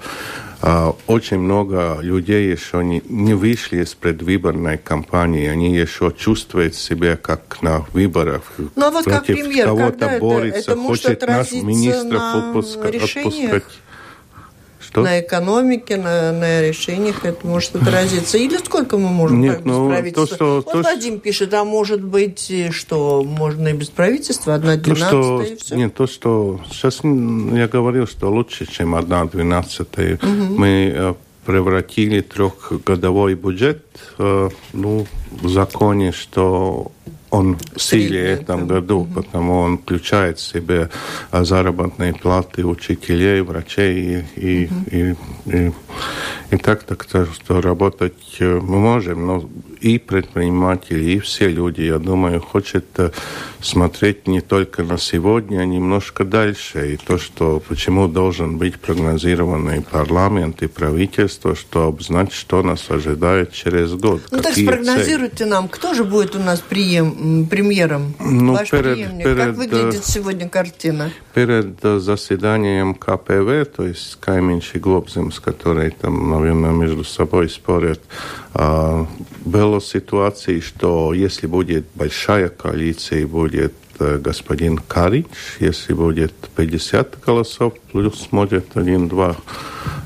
а, 0.54 0.54
очень 1.05 1.37
много 1.37 1.99
людей 2.01 2.49
еще 2.49 2.83
не, 2.83 3.03
не 3.07 3.35
вышли 3.35 3.83
из 3.83 3.93
предвыборной 3.93 4.79
кампании. 4.79 5.47
Они 5.47 5.75
еще 5.75 6.11
чувствуют 6.17 6.73
себя 6.73 7.17
как 7.17 7.61
на 7.61 7.81
выборах. 7.93 8.41
Ну 8.57 8.85
а 8.87 8.89
вот 8.89 9.05
как 9.05 9.25
премьер, 9.25 9.67
кого-то 9.67 10.17
борется, 10.19 10.59
это, 10.59 10.71
это 10.71 10.81
хочет 10.81 11.21
нас 11.21 11.51
министров 11.51 12.19
на 12.19 12.49
отпуска, 12.49 12.87
отпускать 12.87 13.63
что? 14.95 15.01
На 15.03 15.19
экономике, 15.19 15.97
на, 15.97 16.31
на 16.31 16.61
решениях 16.61 17.25
это 17.25 17.45
может 17.45 17.75
отразиться. 17.75 18.37
Или 18.37 18.57
сколько 18.57 18.97
мы 18.97 19.09
можем 19.09 19.41
Нет, 19.41 19.57
так, 19.57 19.65
ну, 19.65 19.89
без 19.89 19.93
правительства? 19.93 20.27
То, 20.27 20.35
что, 20.35 20.63
вот 20.65 20.71
то, 20.71 20.81
Вадим 20.81 21.19
пишет, 21.19 21.53
а 21.53 21.63
может 21.63 22.01
быть, 22.01 22.51
что 22.71 23.23
можно 23.23 23.67
и 23.67 23.73
без 23.73 23.89
правительства, 23.89 24.55
одна 24.55 24.77
двенадцатая 24.77 25.45
и 25.47 25.55
все? 25.57 25.75
Нет, 25.75 25.93
то, 25.93 26.07
что 26.07 26.61
сейчас 26.71 27.01
я 27.03 27.67
говорил, 27.67 28.07
что 28.07 28.31
лучше, 28.31 28.65
чем 28.65 28.95
одна 28.95 29.25
двенадцатая. 29.25 30.15
Угу. 30.15 30.55
Мы 30.57 30.93
э, 30.95 31.13
превратили 31.45 32.21
трехгодовой 32.21 33.35
бюджет 33.35 33.83
э, 34.17 34.49
ну, 34.73 35.05
в 35.31 35.49
законе, 35.49 36.11
что 36.11 36.91
он 37.35 37.57
в 37.57 37.93
этом 37.93 38.67
году, 38.67 39.07
потому 39.13 39.59
он 39.59 39.77
включает 39.77 40.39
в 40.39 40.41
себя 40.41 40.89
заработные 41.31 42.13
платы 42.13 42.65
учителей, 42.65 43.41
врачей 43.41 44.25
и, 44.35 44.69
и, 44.71 45.15
и, 45.45 45.71
и, 46.51 46.57
так, 46.57 46.83
так 46.83 47.05
что 47.33 47.61
работать 47.61 48.37
э, 48.39 48.59
мы 48.61 48.79
можем, 48.79 49.27
но 49.27 49.49
и 49.81 49.99
предприниматели, 49.99 51.03
и 51.11 51.19
все 51.19 51.47
люди, 51.49 51.81
я 51.81 51.99
думаю, 51.99 52.41
хотят 52.41 52.85
э, 52.97 53.11
смотреть 53.61 54.27
не 54.27 54.41
только 54.41 54.83
на 54.83 54.97
сегодня, 54.97 55.59
а 55.59 55.65
немножко 55.65 56.23
дальше. 56.23 56.93
И 56.93 56.97
то, 56.97 57.17
что 57.17 57.61
почему 57.67 58.07
должен 58.07 58.57
быть 58.57 58.79
прогнозированный 58.79 59.81
парламент 59.81 60.63
и 60.63 60.67
правительство, 60.67 61.55
чтобы 61.55 62.01
знать, 62.03 62.31
что 62.31 62.63
нас 62.63 62.89
ожидает 62.89 63.53
через 63.53 63.93
год. 63.93 64.21
Ну 64.31 64.41
так 64.41 64.53
спрогнозируйте 64.53 65.37
цели. 65.37 65.49
нам, 65.49 65.67
кто 65.67 65.93
же 65.93 66.03
будет 66.03 66.35
у 66.35 66.39
нас 66.39 66.59
прием, 66.59 67.15
премьером? 67.49 68.13
Ну, 68.19 68.53
Ваш 68.53 68.69
перед, 68.69 68.95
преемник? 68.95 69.23
Перед, 69.23 69.37
как 69.37 69.55
выглядит 69.55 70.05
сегодня 70.05 70.49
картина? 70.49 71.11
Перед 71.33 71.79
заседанием 71.81 72.95
КПВ, 72.95 73.65
то 73.75 73.85
есть 73.85 74.17
Кайминч 74.19 74.71
и 74.75 74.79
Глобзимс, 74.79 75.39
которые 75.39 75.91
там, 75.91 76.29
наверное, 76.29 76.71
между 76.71 77.03
собой 77.03 77.49
спорят, 77.49 78.01
а, 78.53 79.07
было 79.43 79.81
ситуации, 79.81 80.59
что 80.59 81.13
если 81.13 81.47
будет 81.47 81.85
большая 81.95 82.49
коалиция, 82.49 83.27
будет 83.27 83.73
э, 83.99 84.17
господин 84.17 84.77
Карич, 84.77 85.25
если 85.59 85.93
будет 85.93 86.33
50 86.55 87.19
голосов, 87.25 87.73
плюс 87.91 88.27
может 88.31 88.75
один-два 88.75 89.35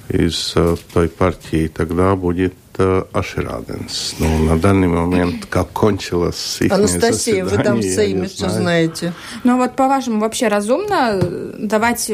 из 0.09 0.53
э, 0.55 0.75
той 0.93 1.09
партии, 1.09 1.67
тогда 1.67 2.15
будет 2.15 2.53
э, 2.79 3.03
Ашераденс. 3.13 4.15
Но 4.17 4.27
ну, 4.27 4.45
на 4.45 4.57
данный 4.57 4.87
момент, 4.87 5.45
как 5.45 5.69
кончилось 5.69 6.57
их 6.61 6.71
Анастасия, 6.71 7.45
вы 7.45 7.57
там 7.61 7.79
в 7.79 7.83
Сейме 7.83 8.27
все 8.27 8.49
знаете. 8.49 9.13
Ну, 9.43 9.53
а 9.53 9.57
вот 9.57 9.75
по-вашему, 9.75 10.19
вообще 10.19 10.47
разумно 10.47 11.19
давать 11.57 12.09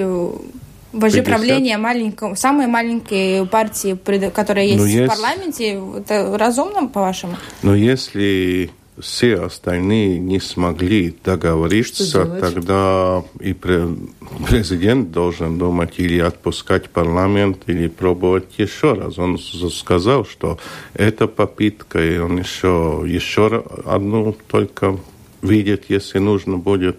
Вожди 0.95 1.21
правления 1.21 1.77
маленького, 1.77 2.35
самой 2.35 2.67
маленькой 2.67 3.45
партии, 3.45 3.97
которая 4.33 4.65
есть, 4.65 4.85
есть 4.85 5.03
в 5.03 5.07
парламенте, 5.07 5.81
это 5.97 6.37
разумно, 6.37 6.87
по-вашему? 6.87 7.35
Но 7.63 7.75
если 7.75 8.71
все 8.99 9.35
остальные 9.37 10.19
не 10.19 10.39
смогли 10.39 11.15
договориться, 11.23 12.25
тогда 12.25 13.23
и 13.39 13.53
президент 13.53 15.11
должен 15.11 15.57
думать 15.57 15.95
или 15.97 16.19
отпускать 16.19 16.89
парламент, 16.89 17.63
или 17.67 17.87
пробовать 17.87 18.57
еще 18.57 18.93
раз. 18.93 19.17
Он 19.17 19.37
сказал, 19.37 20.25
что 20.25 20.57
это 20.93 21.27
попытка, 21.27 22.03
и 22.03 22.17
он 22.17 22.37
еще, 22.37 23.03
еще 23.05 23.63
одну 23.85 24.35
только 24.47 24.97
видит, 25.41 25.85
если 25.89 26.19
нужно 26.19 26.57
будет 26.57 26.97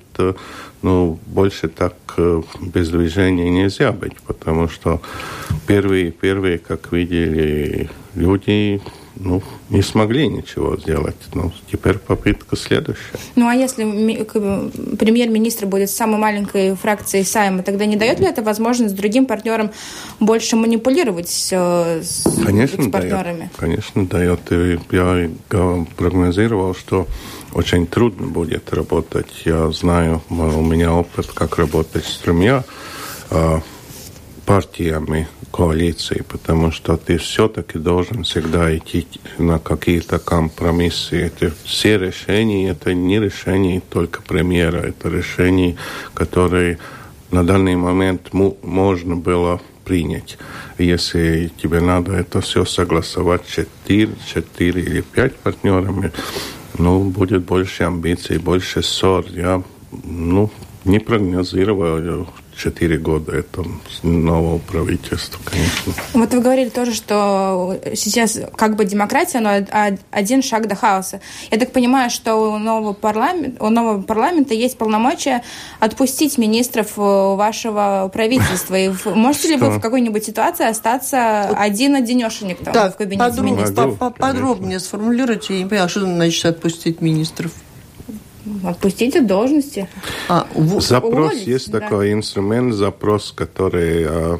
ну, 0.82 1.18
больше 1.26 1.68
так 1.68 1.94
э, 2.16 2.42
без 2.60 2.90
движения 2.90 3.50
нельзя 3.50 3.90
быть, 3.90 4.16
потому 4.26 4.68
что 4.68 5.00
первые, 5.66 6.12
первые, 6.12 6.58
как 6.58 6.92
видели 6.92 7.90
люди, 8.14 8.80
ну, 9.16 9.42
не 9.70 9.82
смогли 9.82 10.28
ничего 10.28 10.76
сделать. 10.76 11.16
Ну, 11.34 11.52
теперь 11.70 11.98
попытка 11.98 12.56
следующая. 12.56 13.18
Ну, 13.34 13.48
а 13.48 13.54
если 13.54 13.84
премьер-министр 14.96 15.66
будет 15.66 15.90
самой 15.90 16.18
маленькой 16.18 16.74
фракцией 16.76 17.24
Сайма, 17.24 17.62
тогда 17.62 17.86
не 17.86 17.96
дает 17.96 18.20
ли 18.20 18.26
это 18.26 18.42
возможность 18.42 18.94
другим 18.94 19.26
партнерам 19.26 19.70
больше 20.20 20.56
манипулировать 20.56 21.48
э, 21.50 22.02
с, 22.02 22.24
Конечно, 22.44 22.84
с 22.84 22.90
партнерами? 22.90 23.38
Дает. 23.38 23.56
Конечно, 23.56 24.06
дает. 24.06 24.52
И 24.52 24.78
я 24.92 25.28
прогнозировал, 25.96 26.74
что 26.74 27.06
очень 27.52 27.86
трудно 27.86 28.26
будет 28.26 28.72
работать. 28.72 29.42
Я 29.44 29.70
знаю, 29.70 30.22
у 30.28 30.34
меня 30.62 30.92
опыт, 30.92 31.28
как 31.28 31.56
работать 31.56 32.04
с 32.04 32.18
тремя 32.18 32.64
э, 33.30 33.60
партиями 34.44 35.26
коалиции, 35.50 36.24
потому 36.28 36.70
что 36.70 36.96
ты 36.96 37.18
все-таки 37.18 37.78
должен 37.78 38.24
всегда 38.24 38.76
идти 38.76 39.06
на 39.38 39.58
какие-то 39.58 40.18
компромиссы. 40.18 41.16
Это 41.16 41.52
все 41.64 41.98
решения, 41.98 42.70
это 42.70 42.94
не 42.94 43.18
решения 43.18 43.80
только 43.80 44.22
премьера, 44.22 44.78
это 44.78 45.08
решения, 45.08 45.76
которые 46.14 46.78
на 47.30 47.44
данный 47.44 47.76
момент 47.76 48.32
можно 48.32 49.16
было 49.16 49.60
принять. 49.84 50.36
Если 50.78 51.50
тебе 51.56 51.80
надо 51.80 52.12
это 52.12 52.40
все 52.40 52.64
согласовать 52.64 53.46
четыре, 53.46 54.12
четыре 54.32 54.82
или 54.82 55.00
пять 55.00 55.36
партнерами, 55.36 56.12
ну, 56.78 57.04
будет 57.04 57.44
больше 57.44 57.84
амбиций, 57.84 58.38
больше 58.38 58.82
ссор. 58.82 59.24
Я, 59.30 59.62
ну, 60.04 60.50
не 60.84 60.98
прогнозировал 60.98 62.26
четыре 62.56 62.98
года 62.98 63.32
это 63.32 63.64
нового 64.02 64.58
правительства, 64.58 65.38
конечно. 65.44 65.92
Вот 66.14 66.32
вы 66.32 66.40
говорили 66.40 66.70
тоже, 66.70 66.94
что 66.94 67.78
сейчас 67.94 68.38
как 68.56 68.76
бы 68.76 68.84
демократия, 68.84 69.40
но 69.40 69.50
один 70.10 70.42
шаг 70.42 70.66
до 70.66 70.74
хаоса. 70.74 71.20
Я 71.50 71.58
так 71.58 71.72
понимаю, 71.72 72.10
что 72.10 72.36
у 72.36 72.58
нового, 72.58 72.92
парламента, 72.92 73.62
у 73.62 73.68
нового 73.68 74.02
парламента 74.02 74.54
есть 74.54 74.78
полномочия 74.78 75.42
отпустить 75.80 76.38
министров 76.38 76.92
э, 76.96 77.00
вашего 77.00 78.10
правительства. 78.12 78.74
И 78.74 78.90
можете 79.04 79.48
ли 79.48 79.56
вы 79.56 79.70
в 79.70 79.80
какой-нибудь 79.80 80.24
ситуации 80.24 80.66
остаться 80.66 81.48
один-одинешенек 81.48 82.58
там 82.64 82.92
в 82.92 82.96
кабинете 82.96 83.28
подробнее, 83.28 83.56
министров? 83.56 83.98
Подробнее 84.18 84.80
сформулируйте. 84.80 85.54
Я 85.54 85.64
не 85.64 85.68
поняла, 85.68 85.88
что 85.88 86.00
значит 86.00 86.44
отпустить 86.46 87.00
министров. 87.00 87.52
Отпустите 88.64 89.20
должности. 89.20 89.88
А, 90.28 90.46
в... 90.54 90.80
Запрос 90.80 91.32
уволить, 91.32 91.46
есть 91.46 91.70
да. 91.70 91.80
такой 91.80 92.12
инструмент, 92.12 92.74
запрос, 92.74 93.32
который 93.32 94.04
э, 94.08 94.38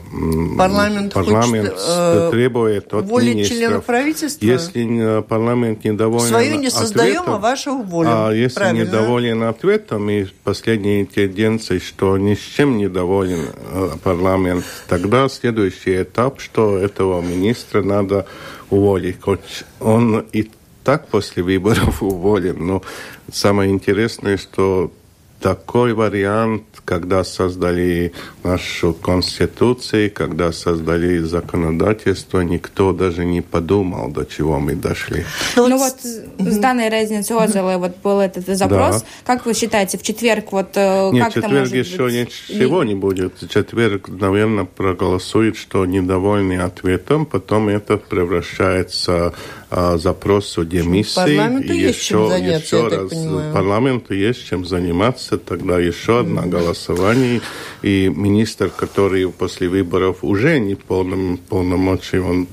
парламент, 0.57 1.13
парламент 1.13 1.71
хочет, 1.71 1.85
э, 1.89 2.29
требует 2.31 2.95
от 2.95 3.05
уволить 3.05 3.49
членов 3.49 3.85
правительства. 3.85 4.45
Если 4.45 5.23
парламент 5.23 5.85
недоволен 5.85 6.27
Свою 6.27 6.57
не 6.59 6.71
создаем, 6.71 7.23
ответом, 7.23 7.35
а 7.35 7.39
вашу 7.39 7.73
уволим. 7.73 8.11
А 8.13 8.31
если 8.33 8.55
Правильно. 8.55 8.85
недоволен 8.85 9.43
ответом 9.43 10.09
и 10.09 10.27
последние 10.45 11.05
тенденции, 11.05 11.79
что 11.79 12.17
ни 12.17 12.35
с 12.35 12.41
чем 12.41 12.79
недоволен 12.79 13.47
э, 13.73 13.91
парламент, 14.03 14.65
тогда 14.89 15.29
следующий 15.29 16.03
этап, 16.03 16.41
что 16.41 16.79
этого 16.79 17.21
министра 17.21 17.83
надо 17.83 18.27
уволить. 18.71 19.21
Хоть 19.21 19.65
он 19.81 20.25
и 20.33 20.49
так 20.87 21.09
после 21.09 21.43
выборов 21.43 22.01
уволен. 22.03 22.65
Но 22.65 22.83
самое 23.33 23.73
интересное, 23.73 24.37
что 24.37 24.93
такой 25.41 25.95
вариант, 25.95 26.63
когда 26.85 27.25
создали 27.25 28.13
нашу 28.45 28.95
конституцию, 28.95 30.13
когда 30.15 30.53
создали 30.53 31.19
законодательство, 31.19 32.41
никто 32.41 32.93
даже 32.93 33.25
не 33.25 33.43
подумал, 33.43 34.13
до 34.13 34.25
чего 34.25 34.61
мы 34.61 34.77
дошли. 34.77 35.25
Ну, 35.57 35.67
ну 35.69 35.79
вот 36.39 36.53
с 36.53 36.59
данной 36.59 36.89
разницы 36.89 37.33
Озелы 37.33 37.79
вот 37.79 37.97
был 38.03 38.21
этот 38.21 38.47
запрос. 38.47 39.03
Да. 39.03 39.07
Как 39.25 39.47
вы 39.47 39.55
считаете, 39.55 39.99
в 39.99 40.03
четверг 40.03 40.53
вот 40.53 40.77
Нет, 40.77 41.25
как 41.25 41.35
четверг 41.35 41.37
это 41.37 41.49
может 41.49 41.75
еще 41.75 42.05
быть? 42.05 42.15
ничего 42.15 42.85
не 42.85 42.95
будет. 42.95 43.41
В 43.41 43.49
четверг, 43.49 44.09
наверное, 44.09 44.65
проголосует, 44.65 45.57
что 45.57 45.85
недовольны 45.87 46.59
ответом, 46.59 47.27
потом 47.27 47.69
это 47.69 47.97
превращается 47.97 49.35
а, 49.69 49.99
запрос 49.99 50.57
о 50.59 50.65
демиссии. 50.65 51.17
Парламенту 51.17 51.73
и 51.73 51.79
есть 51.79 51.99
еще, 51.99 52.09
чем 52.09 52.29
заняться, 52.29 52.77
еще 52.77 52.89
раз, 52.89 53.11
понимаю. 53.11 53.55
Парламенту 53.55 54.15
есть 54.15 54.47
чем 54.47 54.65
заниматься, 54.65 55.39
тогда 55.39 55.79
еще 55.79 56.21
одно 56.21 56.43
голосование, 56.43 57.41
и 57.83 58.13
министр, 58.15 58.71
который 58.71 59.29
после 59.31 59.69
выборов 59.69 60.19
уже 60.23 60.61
не 60.61 60.77
полном 60.77 61.37
полномочий, 61.37 62.19
он 62.19 62.47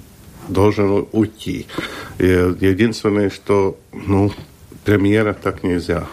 должен 0.47 1.07
уйти. 1.11 1.67
И 2.19 2.25
единственное, 2.25 3.29
что 3.29 3.77
ну, 3.91 4.31
премьера 4.83 5.33
так 5.33 5.63
нельзя. 5.63 6.07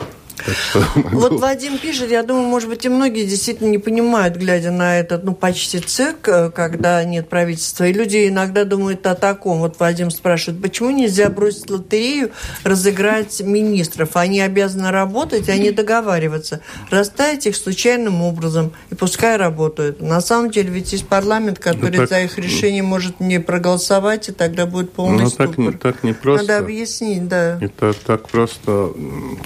Вот 1.12 1.40
Вадим 1.40 1.78
пишет, 1.78 2.10
я 2.10 2.22
думаю, 2.22 2.46
может 2.46 2.68
быть, 2.68 2.84
и 2.84 2.88
многие 2.88 3.24
действительно 3.24 3.68
не 3.68 3.78
понимают, 3.78 4.36
глядя 4.36 4.70
на 4.70 4.98
этот, 4.98 5.24
ну, 5.24 5.34
почти 5.34 5.78
цирк, 5.80 6.28
э, 6.28 6.50
когда 6.50 7.02
нет 7.04 7.28
правительства. 7.28 7.84
И 7.84 7.92
люди 7.92 8.28
иногда 8.28 8.64
думают 8.64 9.06
о 9.06 9.14
таком. 9.14 9.58
Вот 9.58 9.78
Вадим 9.78 10.10
спрашивает, 10.10 10.62
почему 10.62 10.90
нельзя 10.90 11.28
бросить 11.28 11.70
лотерею, 11.70 12.30
разыграть 12.64 13.40
министров? 13.40 14.10
Они 14.14 14.40
обязаны 14.40 14.90
работать, 14.90 15.48
а 15.48 15.56
не 15.56 15.70
договариваться. 15.70 16.60
Расставить 16.90 17.46
их 17.46 17.56
случайным 17.56 18.22
образом, 18.22 18.72
и 18.90 18.94
пускай 18.94 19.36
работают. 19.36 20.00
На 20.00 20.20
самом 20.20 20.50
деле, 20.50 20.70
ведь 20.70 20.92
есть 20.92 21.06
парламент, 21.06 21.58
который 21.58 21.90
ну, 21.90 21.98
так, 21.98 22.08
за 22.08 22.20
их 22.22 22.38
решение 22.38 22.82
может 22.82 23.20
не 23.20 23.40
проголосовать, 23.40 24.28
и 24.28 24.32
тогда 24.32 24.66
будет 24.66 24.92
полный 24.92 25.24
ну, 25.24 25.30
так, 25.30 25.50
так 25.80 26.04
не 26.04 26.12
просто. 26.12 26.46
Надо 26.46 26.64
объяснить, 26.64 27.28
да. 27.28 27.58
Это 27.60 27.92
так 27.92 28.28
просто, 28.28 28.92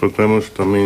потому 0.00 0.42
что 0.42 0.64
мы 0.64 0.83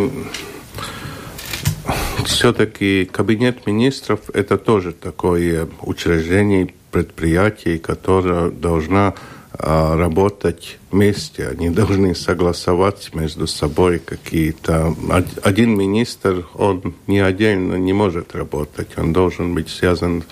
все-таки 2.25 3.05
кабинет 3.11 3.67
министров 3.67 4.21
это 4.35 4.59
тоже 4.59 4.93
такое 4.93 5.69
учреждение, 5.83 6.73
предприятие, 6.91 7.79
которое 7.79 8.51
должно 8.51 9.15
работать 9.61 10.79
вместе. 10.91 11.49
Они 11.49 11.69
должны 11.71 12.15
согласовать 12.15 13.11
между 13.15 13.47
собой 13.47 13.99
какие-то... 13.99 14.95
Один 15.43 15.77
министр, 15.77 16.47
он 16.55 16.95
не 17.07 17.19
отдельно 17.19 17.75
не 17.75 17.93
может 17.93 18.35
работать. 18.37 18.89
Он 18.97 19.13
должен 19.13 19.55
быть 19.55 19.69
связан 19.69 20.23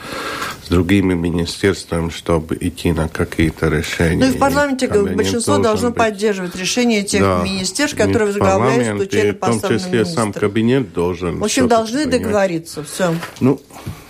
с 0.63 0.69
другими 0.69 1.15
министерствами, 1.15 2.11
чтобы 2.11 2.57
идти 2.61 2.93
на 2.93 3.09
какие-то 3.09 3.69
решения. 3.69 4.25
Ну 4.25 4.31
и 4.31 4.37
в 4.37 4.39
парламенте 4.39 4.87
и 4.87 5.15
большинство 5.15 5.59
должно 5.59 5.89
быть... 5.89 5.99
поддерживать 5.99 6.55
решения 6.55 7.03
тех 7.03 7.23
да, 7.23 7.43
министерств, 7.43 7.99
которые 7.99 8.29
возглавляют 8.29 8.97
случайно 8.97 9.33
В 9.33 9.39
том 9.39 9.61
числе 9.61 9.99
министр. 9.99 10.15
сам 10.15 10.33
кабинет 10.33 10.93
должен... 10.93 11.39
В 11.39 11.45
общем, 11.45 11.67
должны 11.67 12.05
принять. 12.05 12.23
договориться. 12.23 12.85
Все. 12.85 13.15
Ну, 13.41 13.61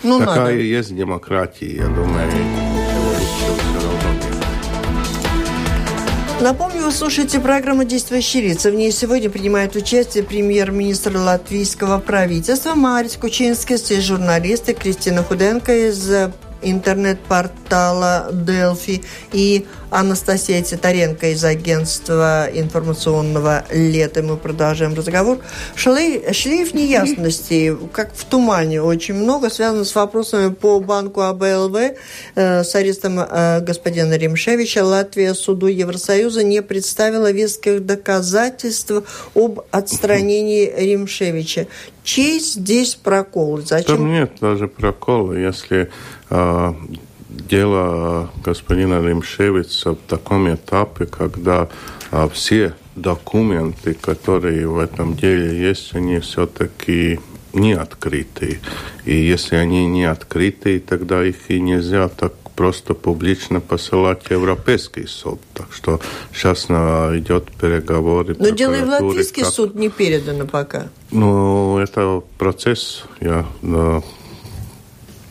ну 0.02 0.18
такая 0.18 0.37
надо. 0.37 0.61
есть 0.61 0.94
демократия, 0.94 1.76
я 1.76 1.87
думаю. 1.87 2.86
Напомню, 6.38 6.83
вы 6.83 6.92
слушаете 6.92 7.40
программу 7.40 7.85
«Действующие 7.85 8.42
лица». 8.42 8.70
В 8.70 8.75
ней 8.75 8.92
сегодня 8.92 9.31
принимает 9.31 9.75
участие 9.75 10.22
премьер-министр 10.22 11.16
латвийского 11.16 11.99
правительства 11.99 12.75
Марис 12.75 13.16
Кучинский, 13.16 13.77
и 13.77 14.01
журналисты 14.01 14.75
Кристина 14.75 15.22
Худенко 15.22 15.88
из 15.88 16.11
интернет-портала 16.61 18.29
Delphi 18.31 19.03
и 19.33 19.66
Анастасия 19.90 20.62
Титаренко 20.62 21.29
из 21.29 21.44
агентства 21.44 22.49
информационного 22.53 23.64
«Лето». 23.70 24.22
Мы 24.22 24.37
продолжаем 24.37 24.94
разговор. 24.94 25.38
Шли, 25.75 26.33
шлейф 26.33 26.75
неясностей, 26.75 27.77
как 27.92 28.12
в 28.14 28.25
тумане, 28.25 28.83
очень 28.83 29.14
много, 29.14 29.49
связано 29.49 29.85
с 29.85 29.94
вопросами 29.94 30.53
по 30.53 30.81
банку 30.81 31.20
АБЛВ 31.20 31.77
э, 32.35 32.64
с 32.64 32.75
арестом 32.75 33.20
э, 33.20 33.61
господина 33.61 34.16
Римшевича. 34.16 34.85
Латвия 34.85 35.35
суду 35.35 35.68
Евросоюза 35.68 36.42
не 36.42 36.62
представила 36.62 37.31
веских 37.31 37.87
доказательств 37.87 38.92
об 39.35 39.61
отстранении 39.70 40.72
Римшевича. 40.77 41.68
Чей 42.03 42.40
здесь 42.40 42.94
прокол? 42.94 43.61
Зачем? 43.62 43.96
Там 43.96 44.12
нет 44.12 44.33
даже 44.40 44.68
прокола, 44.68 45.33
если 45.33 45.90
э, 46.31 46.75
дело 47.48 48.30
господина 48.44 49.00
Римшевица 49.06 49.92
в 49.92 49.98
таком 50.09 50.52
этапе, 50.52 51.06
когда 51.06 51.68
а, 52.11 52.28
все 52.28 52.74
документы, 52.94 53.94
которые 53.94 54.66
в 54.68 54.78
этом 54.78 55.16
деле 55.16 55.59
есть, 55.59 55.94
они 55.94 56.18
все-таки 56.20 57.20
не 57.52 57.72
открытые. 57.72 58.61
И 59.04 59.14
если 59.14 59.56
они 59.56 59.87
не 59.87 60.04
открытые, 60.04 60.80
тогда 60.80 61.24
их 61.24 61.50
и 61.50 61.61
нельзя 61.61 62.09
так 62.09 62.32
просто 62.56 62.94
публично 62.94 63.61
посылать 63.61 64.22
Европейский 64.30 65.06
суд. 65.06 65.40
Так 65.52 65.66
что 65.72 66.00
сейчас 66.32 66.64
идет 66.64 67.52
переговоры. 67.52 68.35
Но 68.38 68.48
дело 68.48 68.74
и 68.74 68.82
в 68.82 68.88
Латвийский 68.88 69.42
как... 69.42 69.52
суд 69.52 69.74
не 69.74 69.90
передано 69.90 70.46
пока. 70.46 70.88
Ну, 71.11 71.78
это 71.78 72.22
процесс. 72.38 73.04
Я 73.20 73.46
да, 73.62 74.02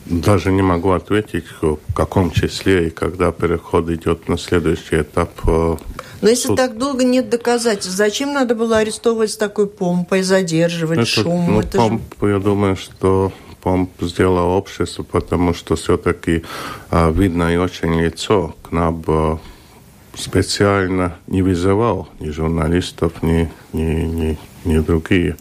даже 0.06 0.52
не 0.52 0.62
могу 0.62 0.92
ответить, 0.92 1.46
в 1.62 1.78
каком 1.94 2.32
числе 2.32 2.88
и 2.88 2.90
когда 2.90 3.32
переход 3.32 3.90
идет 3.90 4.30
на 4.30 4.38
следующий 4.38 5.02
этап. 5.02 5.32
Э, 5.48 5.78
Но 6.22 6.30
если 6.30 6.50
суд. 6.50 6.58
так 6.58 6.78
долго 6.78 7.04
нет 7.04 7.30
доказательств, 7.30 7.96
зачем 7.96 8.34
надо 8.34 8.56
было 8.56 8.78
арестовывать 8.78 9.32
с 9.32 9.38
такой 9.38 9.68
помпой, 9.68 10.22
задерживать, 10.22 11.00
это, 11.00 11.08
шум? 11.08 11.54
Ну, 11.54 11.60
это 11.60 11.78
помп, 11.78 12.02
же... 12.22 12.30
я 12.30 12.40
думаю, 12.40 12.76
что 12.76 13.34
помп 13.62 13.90
сделало 14.02 14.56
общество, 14.56 15.02
потому 15.02 15.56
что 15.56 15.76
все-таки 15.76 16.44
а, 16.92 17.12
видно 17.12 17.52
и 17.52 17.58
очень 17.58 18.00
лицо. 18.00 18.56
К 18.62 18.72
нам 18.72 19.04
а, 19.08 19.40
специально 20.14 21.18
не 21.26 21.42
вызывал 21.42 22.10
ни 22.20 22.30
журналистов, 22.30 23.24
ни, 23.24 23.50
ни, 23.74 24.04
ни, 24.04 24.38
ни 24.66 24.78
другие. 24.80 25.36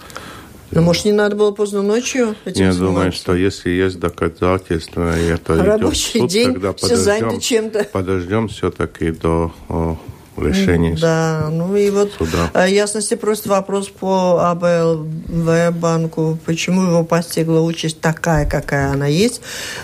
Ну, 0.70 0.82
может, 0.82 1.04
не 1.04 1.12
надо 1.12 1.36
было 1.36 1.52
поздно 1.52 1.82
ночью 1.82 2.34
этим 2.44 2.64
Я 2.66 2.72
заниматься? 2.72 2.80
думаю, 2.80 3.12
что 3.12 3.34
если 3.34 3.70
есть 3.70 3.98
доказательства, 4.00 5.18
и 5.18 5.24
это 5.26 5.62
Рабочий 5.62 6.18
идет 6.18 6.22
суд, 6.22 6.30
день, 6.30 6.52
тогда 6.52 6.72
все 6.74 6.88
подождем, 6.88 7.40
чем-то. 7.40 7.84
подождем 7.84 8.48
все-таки 8.48 9.10
до 9.12 9.52
о, 9.68 9.96
решения 10.36 10.96
Да, 11.00 11.48
ну 11.50 11.74
и 11.76 11.90
вот 11.90 12.12
суда. 12.18 12.50
Э, 12.54 12.68
ясности 12.68 13.14
просто 13.14 13.48
вопрос 13.48 13.88
по 13.88 14.50
АБЛВ 14.50 15.72
банку, 15.78 16.38
почему 16.44 16.82
его 16.82 17.04
постигла 17.04 17.60
участь 17.60 18.00
такая, 18.00 18.48
какая 18.48 18.90
она 18.90 19.06
есть. 19.06 19.40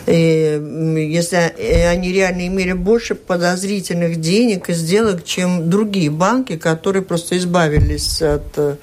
И 0.07 0.61
если 1.11 1.37
они 1.87 2.13
реально 2.13 2.47
имели 2.47 2.73
больше 2.73 3.15
подозрительных 3.15 4.21
денег 4.21 4.69
и 4.69 4.73
сделок, 4.73 5.25
чем 5.25 5.71
другие 5.71 6.11
банки, 6.11 6.57
которые 6.57 7.03
просто 7.03 7.37
избавились 7.39 8.23
от 8.23 8.57
э, 8.57 8.77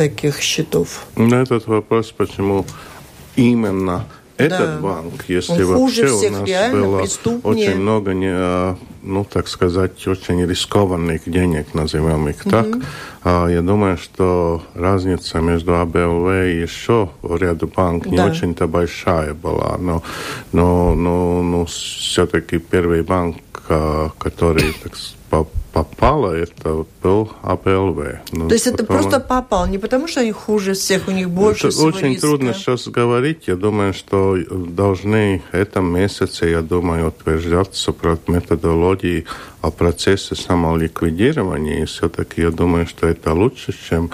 таких 0.00 0.40
счетов? 0.40 1.04
На 1.16 1.42
этот 1.42 1.66
вопрос, 1.66 2.10
почему 2.16 2.64
именно 3.36 4.06
этот 4.38 4.58
да. 4.58 4.78
банк, 4.80 5.24
если 5.28 5.62
Он 5.62 5.82
вообще 5.82 6.08
у 6.08 6.30
нас 6.30 6.72
было 6.72 7.00
очень 7.42 7.76
много, 7.76 8.14
не, 8.14 8.32
а, 8.32 8.76
ну, 9.02 9.24
так 9.24 9.46
сказать, 9.48 10.06
очень 10.08 10.46
рискованных 10.46 11.20
денег, 11.26 11.74
назовем 11.74 12.28
их 12.28 12.40
угу. 12.40 12.50
так, 12.50 12.66
а, 13.24 13.48
я 13.48 13.60
думаю, 13.60 13.98
что 13.98 14.62
разница 14.74 15.40
между 15.40 15.74
АБЛВ 15.74 16.28
и 16.46 16.62
еще 16.62 17.10
ряду 17.22 17.66
банк 17.66 18.04
да. 18.04 18.10
не 18.10 18.20
очень-то 18.20 18.66
большая 18.66 19.34
была, 19.34 19.76
но, 19.78 20.02
но, 20.52 20.94
но, 20.94 21.42
но 21.42 21.66
все-таки 21.66 22.58
первый 22.58 23.02
банк, 23.02 23.36
а, 23.68 24.08
который 24.18 24.72
так, 24.82 24.94
попало, 25.72 26.32
это 26.32 26.84
был 27.02 27.30
АПЛВ. 27.42 27.98
Ну, 28.32 28.48
То 28.48 28.54
есть 28.54 28.66
это 28.66 28.84
просто 28.84 29.20
попал, 29.20 29.66
не 29.66 29.78
потому 29.78 30.08
что 30.08 30.20
они 30.20 30.32
хуже 30.32 30.74
всех, 30.74 31.08
у 31.08 31.12
них 31.12 31.30
больше 31.30 31.68
Это 31.68 31.82
очень 31.82 32.08
риска. 32.08 32.26
трудно 32.26 32.54
сейчас 32.54 32.88
говорить. 32.88 33.44
Я 33.46 33.56
думаю, 33.56 33.94
что 33.94 34.36
должны 34.50 35.42
в 35.52 35.54
этом 35.54 35.94
месяце, 35.94 36.46
я 36.46 36.62
думаю, 36.62 37.08
утверждаться 37.08 37.92
про 37.92 38.18
методологии 38.26 39.26
о 39.62 39.70
процессе 39.70 40.34
самоликвидирования. 40.34 41.82
И 41.82 41.84
все-таки 41.84 42.42
я 42.42 42.50
думаю, 42.50 42.86
что 42.86 43.06
это 43.06 43.32
лучше, 43.32 43.72
чем 43.88 44.10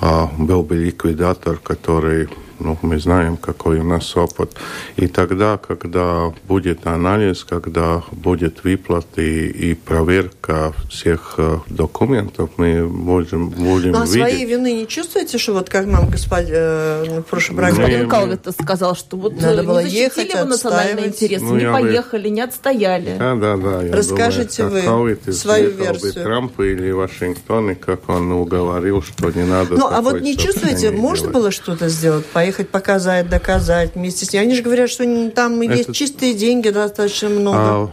а, 0.00 0.30
был 0.38 0.62
бы 0.62 0.76
ликвидатор, 0.76 1.56
который 1.56 2.28
ну, 2.60 2.78
мы 2.82 2.98
знаем, 2.98 3.36
какой 3.36 3.80
у 3.80 3.84
нас 3.84 4.16
опыт. 4.16 4.56
И 4.96 5.06
тогда, 5.08 5.56
когда 5.56 6.32
будет 6.46 6.86
анализ, 6.86 7.44
когда 7.44 8.02
будет 8.12 8.64
выплаты 8.64 9.48
и 9.48 9.74
проверка 9.74 10.72
всех 10.88 11.34
э, 11.38 11.58
документов, 11.68 12.50
мы 12.56 12.86
можем, 12.86 13.48
будем 13.48 13.92
ну, 13.92 13.98
а 13.98 14.04
видеть. 14.04 14.20
своей 14.20 14.44
вины 14.44 14.72
не 14.74 14.86
чувствуете, 14.86 15.38
что 15.38 15.54
вот 15.54 15.68
как 15.68 15.86
нам 15.86 16.08
господин 16.08 16.54
э, 16.54 17.20
в 17.20 17.22
прошлом 17.22 17.56
Господин 17.56 18.08
Калвит 18.08 18.46
сказал, 18.60 18.94
что 18.94 19.16
вот 19.16 19.40
Надо 19.40 19.62
было 19.62 19.82
не 19.82 19.90
ехать, 19.90 20.32
его 20.32 20.44
национальные 20.44 21.08
интересы, 21.08 21.44
ну, 21.44 21.56
не 21.56 21.70
поехали, 21.70 22.28
вы... 22.28 22.30
не 22.30 22.40
отстояли. 22.40 23.16
Да, 23.18 23.34
да, 23.34 23.56
да. 23.56 23.82
Расскажите 23.90 24.64
думаю, 24.64 25.18
вы 25.24 25.32
свою 25.32 25.70
версию. 25.70 26.14
Бы 26.14 26.20
Трамп 26.20 26.60
или 26.60 26.90
Вашингтон, 26.90 27.70
и 27.70 27.74
как 27.74 28.08
он 28.08 28.32
уговорил, 28.32 29.02
что 29.02 29.30
не 29.30 29.44
надо 29.44 29.76
Ну, 29.76 29.86
а 29.86 30.00
вот 30.02 30.20
не 30.20 30.36
чувствуете, 30.36 30.90
можно 30.90 31.24
делать. 31.24 31.34
было 31.34 31.50
что-то 31.50 31.88
сделать? 31.88 32.26
Поехать 32.26 32.49
показать, 32.58 33.28
доказать 33.28 33.94
вместе 33.94 34.26
с 34.26 34.32
ним? 34.32 34.42
Они 34.42 34.54
же 34.54 34.62
говорят, 34.62 34.90
что 34.90 35.04
там 35.30 35.60
Это... 35.60 35.74
есть 35.74 35.92
чистые 35.92 36.34
деньги 36.34 36.70
достаточно 36.70 37.28
много. 37.28 37.58
А 37.58 37.90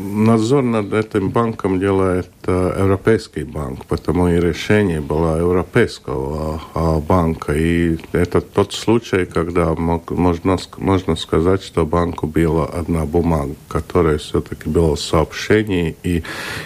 надзор 0.00 0.62
над 0.62 0.92
этим 0.92 1.30
банком 1.30 1.78
делает 1.78 2.28
э, 2.46 2.76
Европейский 2.78 3.44
банк, 3.44 3.86
потому 3.86 4.28
и 4.28 4.40
решение 4.40 5.00
было 5.00 5.38
Европейского 5.38 6.60
э, 6.74 7.00
банка. 7.00 7.52
И 7.52 7.98
это 8.12 8.40
тот 8.40 8.72
случай, 8.72 9.26
когда 9.26 9.74
мог, 9.74 10.10
можно, 10.10 10.58
можно 10.78 11.16
сказать, 11.16 11.62
что 11.62 11.86
банку 11.86 12.26
была 12.26 12.66
одна 12.66 13.04
бумага, 13.04 13.54
которая 13.68 14.18
все-таки 14.18 14.68
была 14.68 14.96
сообщение 14.96 15.94
и, 16.02 16.22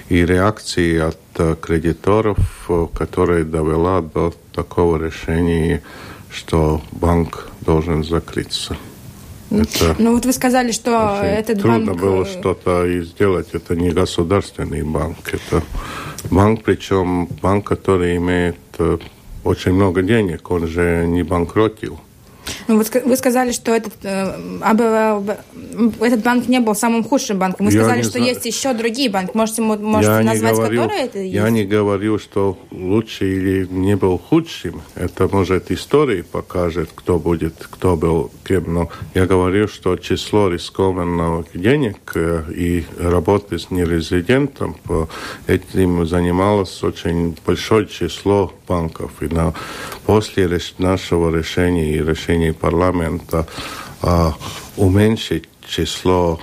и 0.09 0.27
реакции 0.27 0.99
от 0.99 1.18
э, 1.38 1.57
кредиторов, 1.61 2.38
э, 2.68 2.87
которая 2.94 3.44
довела 3.44 4.01
до 4.01 4.33
такого 4.53 5.03
решения, 5.03 5.83
что 6.35 6.83
банк 6.92 7.49
должен 7.61 8.05
закрыться. 8.05 8.77
Это 9.51 9.94
ну 9.99 10.14
вот 10.14 10.27
вы 10.27 10.33
сказали, 10.33 10.73
что 10.73 11.20
этот 11.23 11.61
трудно 11.61 11.92
банк... 11.92 12.01
было 12.01 12.23
э, 12.25 12.27
что-то 12.27 12.87
и 12.87 13.03
сделать. 13.03 13.49
Это 13.53 13.77
не 13.77 13.90
государственный 13.90 14.83
банк, 14.83 15.33
это 15.33 15.62
банк, 16.31 16.62
причем 16.64 17.27
банк, 17.40 17.66
который 17.66 18.16
имеет 18.16 18.57
э, 18.79 18.99
очень 19.44 19.73
много 19.73 20.03
денег, 20.03 20.51
он 20.51 20.66
же 20.66 21.05
не 21.07 21.23
банкротил. 21.23 22.01
Ну, 22.68 22.76
вот 22.78 22.90
вы 23.04 23.16
сказали, 23.16 23.52
что 23.52 23.72
этот, 23.72 23.94
э, 24.02 24.35
этот 26.00 26.22
банк 26.22 26.48
не 26.48 26.61
был 26.61 26.74
самым 26.74 27.04
худшим 27.04 27.38
банком. 27.38 27.66
Вы 27.66 27.72
я 27.72 27.80
сказали, 27.80 28.02
что 28.02 28.12
знаю. 28.12 28.26
есть 28.26 28.46
еще 28.46 28.72
другие 28.74 29.11
банки. 29.11 29.33
Можете, 29.35 29.62
можете 29.62 30.12
я 30.12 30.22
назвать, 30.22 30.54
говорю, 30.54 30.83
которые 30.83 31.02
это 31.04 31.18
есть? 31.18 31.35
Я 31.35 31.50
не 31.50 31.64
говорю, 31.64 32.18
что 32.18 32.59
лучше 32.70 33.26
или 33.26 33.66
не 33.66 33.96
был 33.96 34.18
худшим. 34.18 34.83
Это, 34.94 35.28
может, 35.28 35.70
история 35.70 36.22
покажет, 36.22 36.90
кто 36.94 37.18
будет, 37.18 37.54
кто 37.70 37.96
был 37.96 38.30
кем. 38.46 38.72
Но 38.72 38.88
я 39.14 39.26
говорю, 39.26 39.68
что 39.68 39.96
число 39.96 40.48
рискованных 40.48 41.46
денег 41.54 41.98
э, 42.14 42.44
и 42.54 42.85
работы 42.98 43.59
с 43.59 43.70
нерезидентом 43.70 44.76
этим 45.46 46.07
занималось 46.07 46.83
очень 46.83 47.37
большое 47.46 47.87
число 47.87 48.52
банков. 48.68 49.11
И 49.20 49.26
на, 49.26 49.54
после 50.07 50.48
нашего 50.78 51.37
решения 51.37 51.96
и 51.96 52.02
решения 52.02 52.34
парламента 52.53 53.47
а, 54.03 54.35
уменьшить 54.77 55.49
число 55.66 56.40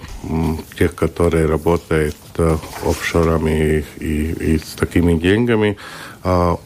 тех, 0.77 0.95
которые 0.95 1.45
работают 1.45 2.15
а, 2.37 2.57
офшорами 2.85 3.85
и, 3.99 4.03
и, 4.03 4.53
и 4.53 4.57
с 4.57 4.73
такими 4.73 5.19
деньгами, 5.19 5.77
а, 6.23 6.57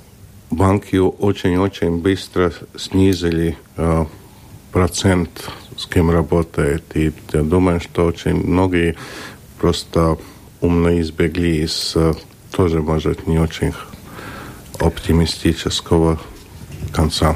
банки 0.52 0.96
очень-очень 0.96 1.98
быстро 1.98 2.54
снизили 2.76 3.58
а, 3.78 4.08
процент, 4.72 5.50
с 5.78 5.86
кем 5.86 6.12
работает. 6.12 6.84
И 6.96 7.12
я 7.34 7.44
думаю, 7.44 7.80
что 7.80 8.06
очень 8.06 8.36
многие 8.36 8.96
просто 9.60 10.18
умно 10.62 11.00
избегли 11.02 11.64
из 11.64 11.94
а, 11.96 12.14
тоже, 12.52 12.82
может, 12.82 13.28
не 13.28 13.40
очень 13.40 13.74
оптимистического 14.80 16.20
конца. 16.94 17.36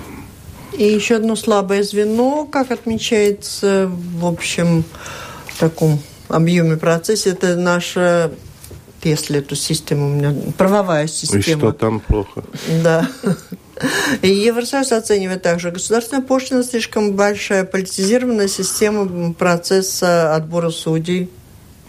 И 0.80 0.86
еще 0.86 1.16
одно 1.16 1.36
слабое 1.36 1.84
звено, 1.84 2.46
как 2.46 2.72
отмечается 2.72 3.92
в 3.92 4.26
общем 4.26 4.86
таком 5.60 6.00
объеме 6.30 6.78
процессе, 6.78 7.32
это 7.32 7.58
наша 7.58 8.32
если 9.04 9.40
эту 9.40 9.56
систему 9.56 10.08
у 10.08 10.10
меня 10.10 10.34
правовая 10.58 11.08
система. 11.08 11.40
И 11.40 11.42
что 11.42 11.72
там 11.74 12.00
плохо? 12.00 12.46
Да. 12.82 13.10
И 14.22 14.30
Евросоюз 14.30 14.94
оценивает 14.94 15.42
также, 15.42 15.72
государственная 15.72 16.24
пошлина 16.24 16.64
слишком 16.64 17.14
большая, 17.14 17.66
политизированная 17.66 18.48
система 18.48 19.34
процесса 19.34 20.34
отбора 20.34 20.70
судей. 20.70 21.30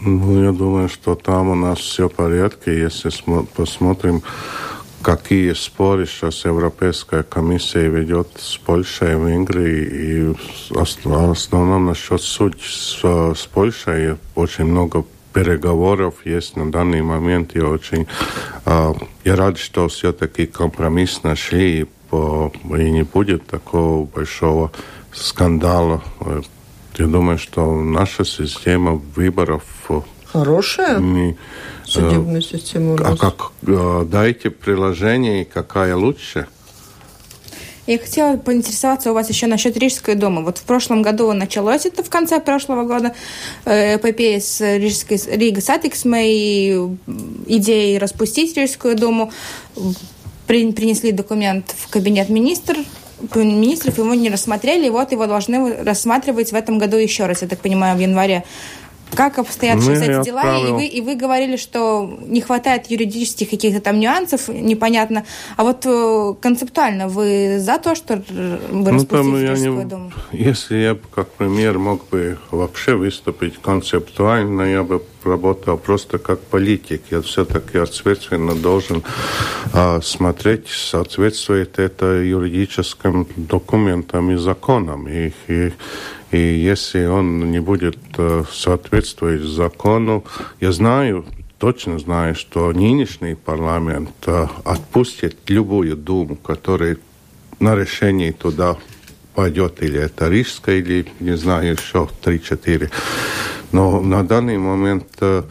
Ну, 0.01 0.43
я 0.43 0.51
думаю, 0.51 0.89
что 0.89 1.15
там 1.15 1.49
у 1.49 1.55
нас 1.55 1.79
все 1.79 2.09
в 2.09 2.13
порядке. 2.13 2.77
Если 2.77 3.09
посмотрим 3.55 4.21
какие 5.01 5.53
споры 5.53 6.05
сейчас 6.05 6.45
Европейская 6.45 7.23
комиссия 7.23 7.87
ведет 7.87 8.27
с 8.37 8.57
Польшей, 8.57 9.15
Венгрией, 9.15 10.31
и 10.31 10.35
в 10.69 11.31
основном 11.31 11.87
насчет 11.87 12.21
судей 12.21 12.61
с, 12.61 13.01
с 13.01 13.45
Польшей 13.47 14.17
очень 14.35 14.65
много 14.65 15.05
переговоров 15.33 16.25
есть 16.25 16.55
на 16.55 16.71
данный 16.71 17.01
момент. 17.01 17.55
Я 17.55 17.67
очень 17.67 18.07
э, 18.65 18.93
я 19.23 19.35
рад, 19.35 19.57
что 19.57 19.87
все-таки 19.87 20.45
компромисс 20.45 21.23
нашли, 21.23 21.81
и, 21.81 21.87
по, 22.09 22.51
и 22.65 22.91
не 22.91 23.03
будет 23.03 23.47
такого 23.47 24.05
большого 24.05 24.71
скандала. 25.13 26.03
Я 26.97 27.07
думаю, 27.07 27.37
что 27.37 27.81
наша 27.81 28.25
система 28.25 28.93
выборов 29.15 29.63
Хорошая? 30.31 30.99
Не, 30.99 31.37
судебную 31.91 32.41
систему 32.41 32.93
у 32.93 32.95
а 32.97 33.01
нас. 33.01 33.13
А 33.13 33.17
как 33.17 33.51
э, 33.67 34.05
дайте 34.09 34.49
приложение, 34.49 35.45
какая 35.45 35.95
лучше? 35.95 36.47
Я 37.87 37.97
хотела 37.97 38.37
поинтересоваться 38.37 39.11
у 39.11 39.13
вас 39.13 39.27
еще 39.29 39.47
насчет 39.47 39.75
Рижской 39.75 40.15
думы. 40.15 40.43
Вот 40.43 40.59
в 40.59 40.63
прошлом 40.63 41.01
году 41.01 41.33
началось 41.33 41.85
это 41.85 42.03
в 42.03 42.09
конце 42.09 42.39
прошлого 42.39 42.83
года 42.83 43.13
э, 43.65 43.95
эпопея 43.95 44.39
с 44.39 44.61
Рижской 44.61 45.19
Rīgas 45.27 45.61
satiksme 45.61 46.19
и 46.21 46.79
идеей 47.47 47.97
распустить 47.97 48.55
Рижскую 48.55 48.95
думу. 48.95 49.31
При, 50.47 50.71
принесли 50.71 51.11
документ 51.11 51.73
в 51.77 51.89
кабинет 51.89 52.29
министр, 52.29 52.77
министров, 53.35 53.97
его 53.97 54.13
не 54.13 54.29
рассмотрели, 54.29 54.87
и 54.87 54.89
вот 54.89 55.11
его 55.11 55.25
должны 55.27 55.83
рассматривать 55.83 56.51
в 56.51 56.55
этом 56.55 56.77
году 56.77 56.97
еще 56.97 57.25
раз, 57.25 57.41
я 57.41 57.47
так 57.47 57.59
понимаю, 57.59 57.97
в 57.97 57.99
январе. 57.99 58.43
Как 59.15 59.37
обстоят 59.37 59.77
ну, 59.77 59.81
сейчас 59.81 60.01
эти 60.01 60.25
дела? 60.25 60.57
И 60.57 60.71
вы, 60.71 60.85
и 60.85 61.01
вы 61.01 61.15
говорили, 61.15 61.57
что 61.57 62.19
не 62.25 62.41
хватает 62.41 62.89
юридических 62.89 63.49
каких-то 63.49 63.81
там 63.81 63.99
нюансов, 63.99 64.47
непонятно. 64.47 65.25
А 65.57 65.63
вот 65.63 65.85
э, 65.85 66.33
концептуально 66.41 67.07
вы 67.07 67.59
за 67.59 67.77
то, 67.77 67.95
что 67.95 68.23
вы 68.29 68.91
ну, 68.91 69.05
там 69.05 69.43
я 69.43 69.53
не... 69.53 69.83
Думу? 69.85 70.11
Если 70.31 70.77
я 70.77 70.97
как 71.13 71.29
премьер 71.31 71.77
мог 71.77 72.07
бы 72.09 72.37
вообще 72.51 72.95
выступить 72.95 73.57
концептуально, 73.57 74.63
я 74.63 74.83
бы 74.83 75.01
работал 75.23 75.77
просто 75.77 76.17
как 76.17 76.39
политик. 76.39 77.03
Я 77.11 77.21
все-таки 77.21 77.77
ответственно 77.77 78.55
должен 78.55 79.03
а, 79.73 80.01
смотреть, 80.01 80.67
соответствует 80.67 81.79
это 81.79 82.21
юридическим 82.21 83.27
документам 83.35 84.31
и 84.31 84.35
законам. 84.35 85.07
И, 85.07 85.31
и 85.47 85.73
и 86.31 86.37
если 86.37 87.05
он 87.05 87.51
не 87.51 87.59
будет 87.59 87.97
э, 88.17 88.43
соответствовать 88.49 89.41
закону, 89.41 90.23
я 90.61 90.71
знаю, 90.71 91.25
точно 91.57 91.99
знаю, 91.99 92.35
что 92.35 92.71
нынешний 92.71 93.35
парламент 93.35 94.11
э, 94.25 94.47
отпустит 94.63 95.37
любую 95.49 95.97
думу, 95.97 96.37
которая 96.37 96.97
на 97.59 97.75
решение 97.75 98.31
туда 98.31 98.77
пойдет, 99.35 99.83
или 99.83 99.99
это 99.99 100.29
Рижская, 100.29 100.77
или, 100.77 101.05
не 101.19 101.35
знаю, 101.35 101.73
еще 101.73 102.07
3-4. 102.23 102.89
Но 103.73 103.99
на 103.99 104.23
данный 104.25 104.57
момент 104.57 105.07
э, 105.19 105.43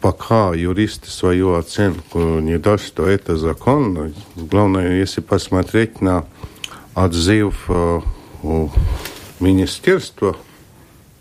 пока 0.00 0.54
юристы 0.54 1.10
свою 1.10 1.54
оценку 1.54 2.38
не 2.38 2.58
даст, 2.58 2.86
что 2.86 3.08
это 3.08 3.36
законно, 3.36 4.12
главное, 4.36 5.00
если 5.00 5.20
посмотреть 5.20 6.00
на 6.00 6.24
отзыв 6.94 7.68
Министерства 9.40 10.36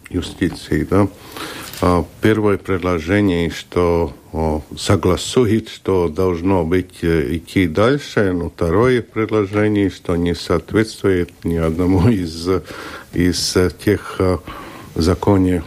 юстиции, 0.09 0.83
да, 0.83 1.07
а, 1.81 2.05
первое 2.21 2.57
предложение, 2.57 3.49
что 3.49 4.13
согласует, 4.77 5.69
что 5.69 6.09
должно 6.09 6.65
быть 6.65 7.03
э, 7.03 7.37
идти 7.37 7.67
дальше, 7.67 8.33
но 8.33 8.49
второе 8.49 9.01
предложение, 9.01 9.89
что 9.89 10.15
не 10.15 10.35
соответствует 10.35 11.31
ни 11.45 11.55
одному 11.55 12.09
из, 12.09 12.47
из 13.13 13.57
тех 13.83 14.15
э, 14.19 14.37
законов 14.95 15.63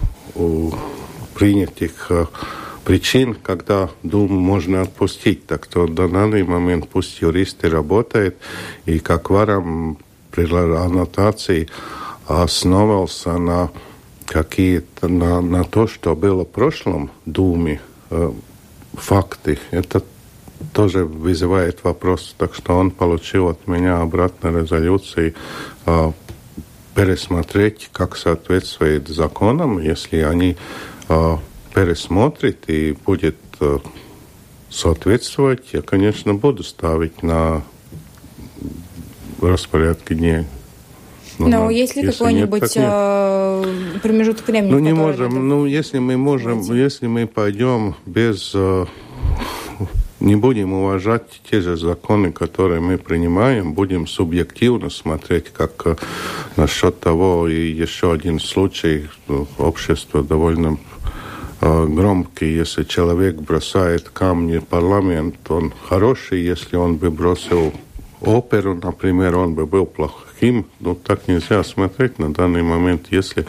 принятых 1.34 2.06
э, 2.10 2.26
причин, 2.84 3.34
когда 3.34 3.90
Думу 4.02 4.38
можно 4.38 4.82
отпустить. 4.82 5.46
Так 5.46 5.64
что 5.64 5.86
на 5.86 6.08
данный 6.08 6.42
момент 6.42 6.88
пусть 6.88 7.20
юристы 7.20 7.70
работают, 7.70 8.36
и 8.86 8.98
как 8.98 9.30
варам 9.30 9.98
при 10.30 10.44
аннотации 10.52 11.68
основывался 12.28 13.38
на 13.38 13.70
какие-то 14.26 15.08
на, 15.08 15.40
на 15.40 15.64
то, 15.64 15.86
что 15.86 16.14
было 16.14 16.44
в 16.44 16.48
прошлом 16.48 17.10
Думе, 17.24 17.80
э, 18.10 18.30
факты. 18.94 19.58
Это 19.70 20.02
тоже 20.72 21.04
вызывает 21.04 21.82
вопрос, 21.84 22.34
так 22.36 22.54
что 22.54 22.76
он 22.76 22.90
получил 22.90 23.48
от 23.48 23.66
меня 23.66 24.00
обратно 24.00 24.48
резолюции 24.48 25.34
э, 25.86 26.12
пересмотреть, 26.94 27.88
как 27.92 28.16
соответствует 28.16 29.08
законам, 29.08 29.78
если 29.78 30.18
они 30.18 30.56
э, 31.08 31.36
пересмотрят 31.74 32.68
и 32.68 32.92
будет 33.06 33.36
э, 33.60 33.78
соответствовать, 34.68 35.72
я, 35.72 35.80
конечно, 35.80 36.34
буду 36.34 36.62
ставить 36.62 37.22
на 37.22 37.62
распорядке 39.40 40.14
дней 40.14 40.44
ну, 41.38 41.48
Но 41.48 41.70
есть 41.70 41.96
ли 41.96 42.06
какой-нибудь 42.06 42.72
э, 42.76 43.64
промежуток 44.02 44.48
времени? 44.48 44.72
Ну, 44.72 44.78
не 44.78 44.92
можем. 44.92 45.32
Это... 45.32 45.38
Ну, 45.38 45.66
если 45.66 45.98
мы 45.98 46.16
можем, 46.16 46.60
Давайте. 46.62 46.82
если 46.82 47.06
мы 47.06 47.26
пойдем 47.26 47.94
без... 48.06 48.52
Э, 48.54 48.86
не 50.20 50.34
будем 50.34 50.72
уважать 50.72 51.40
те 51.48 51.60
же 51.60 51.76
законы, 51.76 52.32
которые 52.32 52.80
мы 52.80 52.98
принимаем, 52.98 53.72
будем 53.72 54.08
субъективно 54.08 54.90
смотреть, 54.90 55.50
как 55.52 55.86
э, 55.86 55.96
насчет 56.56 56.98
того, 56.98 57.48
и 57.48 57.70
еще 57.70 58.12
один 58.12 58.40
случай, 58.40 59.08
общество 59.58 60.22
довольно 60.22 60.78
громкий, 61.60 62.54
если 62.54 62.84
человек 62.84 63.34
бросает 63.34 64.08
камни 64.10 64.58
в 64.58 64.64
парламент, 64.64 65.34
он 65.48 65.72
хороший, 65.88 66.40
если 66.40 66.76
он 66.76 66.98
бы 66.98 67.10
бросил 67.10 67.72
оперу, 68.20 68.74
например, 68.74 69.36
он 69.36 69.54
бы 69.54 69.66
был 69.66 69.84
плохой 69.84 70.27
таким, 70.38 70.66
ну, 70.80 70.94
так 70.94 71.26
нельзя 71.26 71.64
смотреть 71.64 72.18
на 72.18 72.32
данный 72.32 72.62
момент, 72.62 73.08
если 73.10 73.44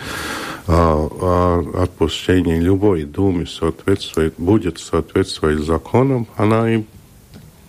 а, 0.68 1.08
а, 1.22 1.84
отпущение 1.84 2.60
любой 2.60 3.04
думы 3.04 3.46
соответствует, 3.46 4.34
будет 4.38 4.80
соответствовать 4.80 5.60
законам, 5.60 6.28
она 6.36 6.74
и 6.74 6.84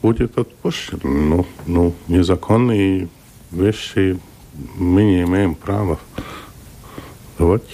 будет 0.00 0.38
отпущена. 0.38 1.00
Ну, 1.02 1.46
ну, 1.66 1.94
незаконные 2.08 3.08
вещи 3.50 4.18
мы 4.76 5.02
не 5.02 5.22
имеем 5.22 5.54
права. 5.54 5.98
Давайте. 7.38 7.66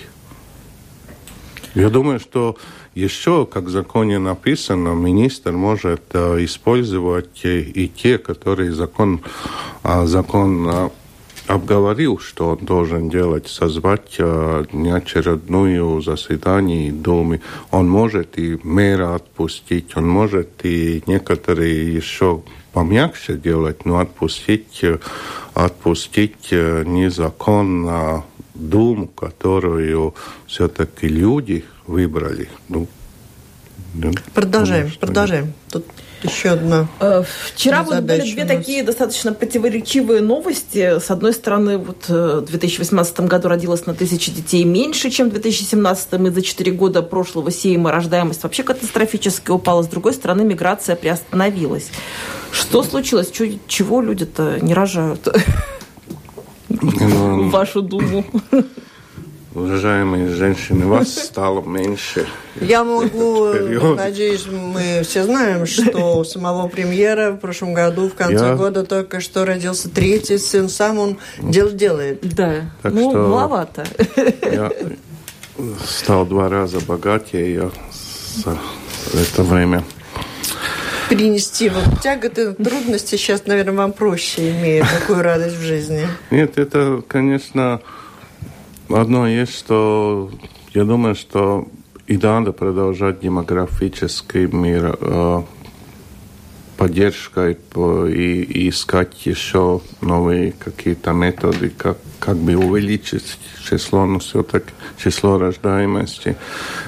Я 1.75 1.91
думаю, 1.91 2.19
что 2.19 2.57
еще, 2.95 3.47
как 3.47 3.65
в 3.65 3.71
законе 3.71 4.19
написано, 4.19 4.95
министр 4.95 5.53
может 5.53 6.03
э, 6.13 6.45
использовать 6.45 7.45
и 7.45 7.93
те, 7.95 8.17
которые 8.17 8.73
закон, 8.73 9.21
э, 9.85 10.07
закон 10.07 10.69
э, 10.69 10.89
обговорил, 11.47 12.19
что 12.19 12.51
он 12.51 12.59
должен 12.59 13.09
делать, 13.09 13.49
созвать 13.49 14.17
э, 14.19 14.65
неочередную 14.73 16.01
заседание 16.03 16.93
Думы. 16.93 17.41
Он 17.71 17.89
может 17.89 18.39
и 18.39 18.59
мэра 18.63 19.15
отпустить, 19.15 19.97
он 19.97 20.09
может 20.09 20.65
и 20.65 21.03
некоторые 21.07 21.95
еще 21.95 22.43
помягче 22.73 23.37
делать, 23.37 23.85
но 23.85 24.01
отпустить, 24.01 24.81
э, 24.83 24.99
отпустить 25.55 26.49
э, 26.51 26.85
незаконно 26.85 28.25
Думу, 28.55 29.07
которую 29.09 30.15
все-таки 30.47 31.09
люди 31.09 31.65
выбрали. 31.87 32.49
Ну, 32.69 32.89
продолжаем, 34.35 34.91
продолжаем. 34.99 35.53
Тут 35.71 35.85
еще 36.23 36.51
одна. 36.51 36.89
Э, 37.01 37.23
вчера 37.53 37.83
вот 37.83 38.01
были 38.01 38.33
две 38.33 38.45
такие 38.45 38.83
достаточно 38.83 39.33
противоречивые 39.33 40.21
новости. 40.21 40.99
С 40.99 41.11
одной 41.11 41.33
стороны, 41.33 41.79
вот 41.79 42.07
э, 42.09 42.41
в 42.41 42.51
2018 42.51 43.21
году 43.21 43.49
родилось 43.49 43.87
на 43.87 43.95
тысячи 43.95 44.31
детей 44.33 44.65
меньше, 44.65 45.11
чем 45.11 45.29
в 45.29 45.33
2017, 45.33 46.13
и 46.15 46.31
за 46.31 46.43
четыре 46.43 46.73
года 46.73 47.03
прошлого 47.03 47.51
сейма 47.51 47.93
рождаемость 47.93 48.43
вообще 48.43 48.63
катастрофически 48.63 49.51
упала. 49.51 49.83
С 49.83 49.89
другой 49.89 50.15
стороны, 50.15 50.43
миграция 50.43 50.97
приостановилась. 50.97 51.91
Что 52.51 52.83
случилось? 52.83 53.31
Чего 53.67 54.01
люди-то 54.01 54.59
не 54.61 54.75
рожают? 54.75 55.29
Ну, 56.69 57.49
Вашу 57.51 57.83
думу. 57.83 58.25
Уважаемые 59.57 60.29
женщины, 60.29 60.87
вас 60.87 61.15
стало 61.25 61.63
меньше. 61.63 62.27
Я 62.61 62.85
могу, 62.85 63.55
надеюсь, 63.97 64.47
мы 64.47 65.01
все 65.03 65.25
знаем, 65.25 65.65
что 65.65 66.19
у 66.19 66.25
самого 66.25 66.69
премьера 66.69 67.31
в 67.31 67.39
прошлом 67.39 67.73
году, 67.73 68.11
в 68.11 68.15
конце 68.15 68.49
Я... 68.49 68.55
года, 68.55 68.85
только 68.85 69.21
что 69.21 69.47
родился 69.47 69.89
третий 69.89 70.37
сын. 70.37 70.69
Сам 70.69 70.99
он 70.99 71.19
дел 71.41 71.71
делает. 71.71 72.21
Да, 72.21 72.71
так 72.83 72.93
ну, 72.93 73.11
что 73.11 73.29
маловато. 73.29 73.87
Я 74.43 74.71
стал 75.87 76.27
два 76.27 76.51
раза 76.51 76.81
богатее 76.81 77.71
за 78.45 78.59
это 79.15 79.43
время 79.43 79.83
перенести 81.09 81.69
вот 81.69 82.01
тяготы, 82.03 82.53
трудности 82.53 83.15
сейчас, 83.15 83.47
наверное, 83.47 83.75
вам 83.75 83.93
проще 83.93 84.51
имеет 84.51 84.85
такую 84.91 85.23
радость 85.23 85.57
в 85.57 85.63
жизни. 85.63 86.07
Нет, 86.33 86.59
это, 86.59 87.01
конечно, 87.07 87.81
Одно 88.89 89.27
есть, 89.27 89.59
что 89.59 90.31
я 90.73 90.85
думаю, 90.85 91.15
что 91.15 91.67
и 92.07 92.17
надо 92.17 92.53
продолжать 92.53 93.21
демографический 93.21 94.47
мир 94.47 94.97
э, 95.01 95.43
поддержкой 96.77 97.59
и, 97.75 98.43
и 98.43 98.69
искать 98.69 99.27
еще 99.27 99.81
новые 100.01 100.53
какие-то 100.53 101.13
методы, 101.13 101.71
как, 101.71 101.99
как 102.21 102.37
бы 102.37 102.55
увеличить 102.55 103.39
число, 103.69 104.07
ну, 104.07 104.21
все-таки 104.21 104.71
число 104.97 105.39
рождаемости. 105.39 106.37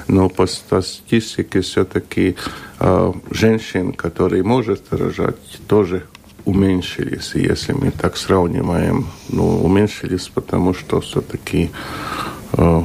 Но 0.07 0.29
по 0.29 0.47
статистике 0.47 1.59
все-таки 1.61 2.37
э, 2.79 3.13
женщин, 3.29 3.91
которые 3.91 4.43
может 4.43 4.93
рожать, 4.93 5.59
тоже 5.67 6.05
уменьшились. 6.49 7.35
И 7.35 7.41
если 7.41 7.73
мы 7.73 7.91
так 7.91 8.17
сравниваем, 8.17 9.07
ну, 9.29 9.63
уменьшились, 9.63 10.27
потому 10.27 10.73
что 10.73 10.99
все-таки 11.01 11.69
э, 12.53 12.81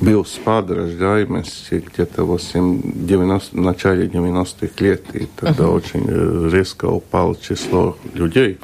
был 0.00 0.24
спад 0.24 0.70
рождаемости 0.70 1.84
где-то 1.86 2.24
в 2.24 2.38
90, 2.38 3.56
в 3.56 3.60
начале 3.60 4.06
90-х 4.06 4.84
лет, 4.84 5.04
и 5.14 5.26
тогда 5.36 5.64
uh-huh. 5.64 5.74
очень 5.74 6.04
э, 6.08 6.50
резко 6.52 6.86
упало 6.86 7.36
число 7.36 7.96
людей, 8.14 8.58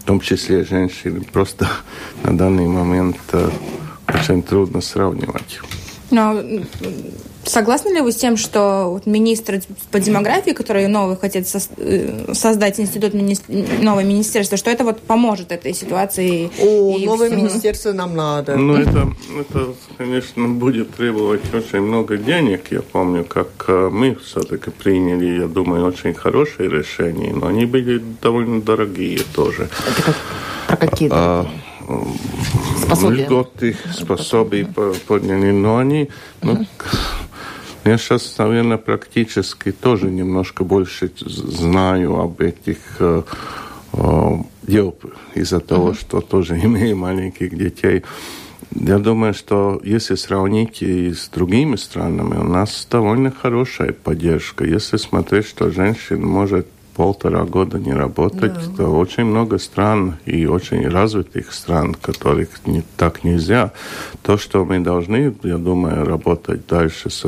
в 0.00 0.04
том 0.04 0.20
числе 0.20 0.64
женщин. 0.64 1.24
Просто 1.32 1.68
на 2.22 2.36
данный 2.36 2.66
момент 2.66 3.18
э, 3.32 3.50
очень 4.14 4.42
трудно 4.42 4.80
сравнивать. 4.80 5.60
Но 6.10 6.40
Согласны 7.44 7.94
ли 7.94 8.00
вы 8.00 8.12
с 8.12 8.16
тем, 8.16 8.36
что 8.36 8.90
вот 8.90 9.06
министр 9.06 9.60
по 9.90 10.00
демографии, 10.00 10.50
который 10.50 10.86
новый 10.86 11.16
хотят 11.16 11.46
э, 11.78 12.34
создать 12.34 12.78
институт 12.78 13.14
мини... 13.14 13.36
новое 13.82 14.04
министерство, 14.04 14.58
что 14.58 14.70
это 14.70 14.84
вот 14.84 15.00
поможет 15.00 15.52
этой 15.52 15.72
ситуации? 15.72 16.50
О, 16.60 16.98
новое 16.98 17.28
всему? 17.28 17.42
министерство 17.42 17.92
нам 17.92 18.14
надо. 18.16 18.56
Ну, 18.56 18.74
это, 18.74 19.12
это, 19.38 19.74
конечно, 19.96 20.48
будет 20.48 20.94
требовать 20.94 21.42
очень 21.54 21.80
много 21.80 22.18
денег. 22.18 22.70
Я 22.70 22.82
помню, 22.82 23.24
как 23.24 23.48
э, 23.68 23.88
мы 23.90 24.14
все-таки 24.16 24.70
приняли, 24.70 25.40
я 25.40 25.48
думаю, 25.48 25.86
очень 25.86 26.14
хорошие 26.14 26.68
решения, 26.68 27.32
но 27.32 27.46
они 27.46 27.64
были 27.64 28.02
довольно 28.20 28.60
дорогие 28.60 29.20
тоже. 29.34 29.68
Это 29.86 30.02
как, 30.02 30.16
про 30.66 30.76
какие? 30.76 31.08
А, 31.12 31.46
способия? 32.82 33.24
Льготы, 33.24 33.76
способия 33.92 34.66
подняли, 35.06 35.50
но 35.50 35.78
они... 35.78 36.10
Ну, 36.42 36.66
я 37.84 37.98
сейчас, 37.98 38.36
наверное, 38.38 38.78
практически 38.78 39.72
тоже 39.72 40.10
немножко 40.10 40.64
больше 40.64 41.10
знаю 41.20 42.18
об 42.20 42.40
этих 42.40 42.78
э, 42.98 43.22
э, 43.92 44.30
дел 44.62 44.96
из-за 45.34 45.60
того, 45.60 45.94
что 45.94 46.20
тоже 46.20 46.58
имею 46.62 46.96
маленьких 46.96 47.56
детей. 47.56 48.02
Я 48.74 48.98
думаю, 48.98 49.32
что 49.32 49.80
если 49.82 50.14
сравнить 50.14 50.82
и 50.82 51.12
с 51.12 51.28
другими 51.28 51.76
странами, 51.76 52.36
у 52.36 52.44
нас 52.44 52.86
довольно 52.90 53.30
хорошая 53.30 53.92
поддержка. 53.92 54.64
Если 54.64 54.98
смотреть, 54.98 55.46
что 55.46 55.70
женщина 55.70 56.26
может 56.26 56.66
полтора 56.98 57.44
года 57.44 57.78
не 57.78 57.92
работать, 57.92 58.54
да. 58.54 58.76
то 58.76 58.88
очень 58.88 59.24
много 59.24 59.58
стран 59.58 60.16
и 60.26 60.46
очень 60.46 60.88
развитых 60.88 61.52
стран, 61.52 61.94
которых 61.94 62.66
не, 62.66 62.82
так 62.96 63.22
нельзя. 63.22 63.70
То, 64.22 64.36
что 64.36 64.64
мы 64.64 64.80
должны, 64.80 65.32
я 65.44 65.58
думаю, 65.58 66.04
работать 66.04 66.66
дальше 66.66 67.08
с, 67.08 67.24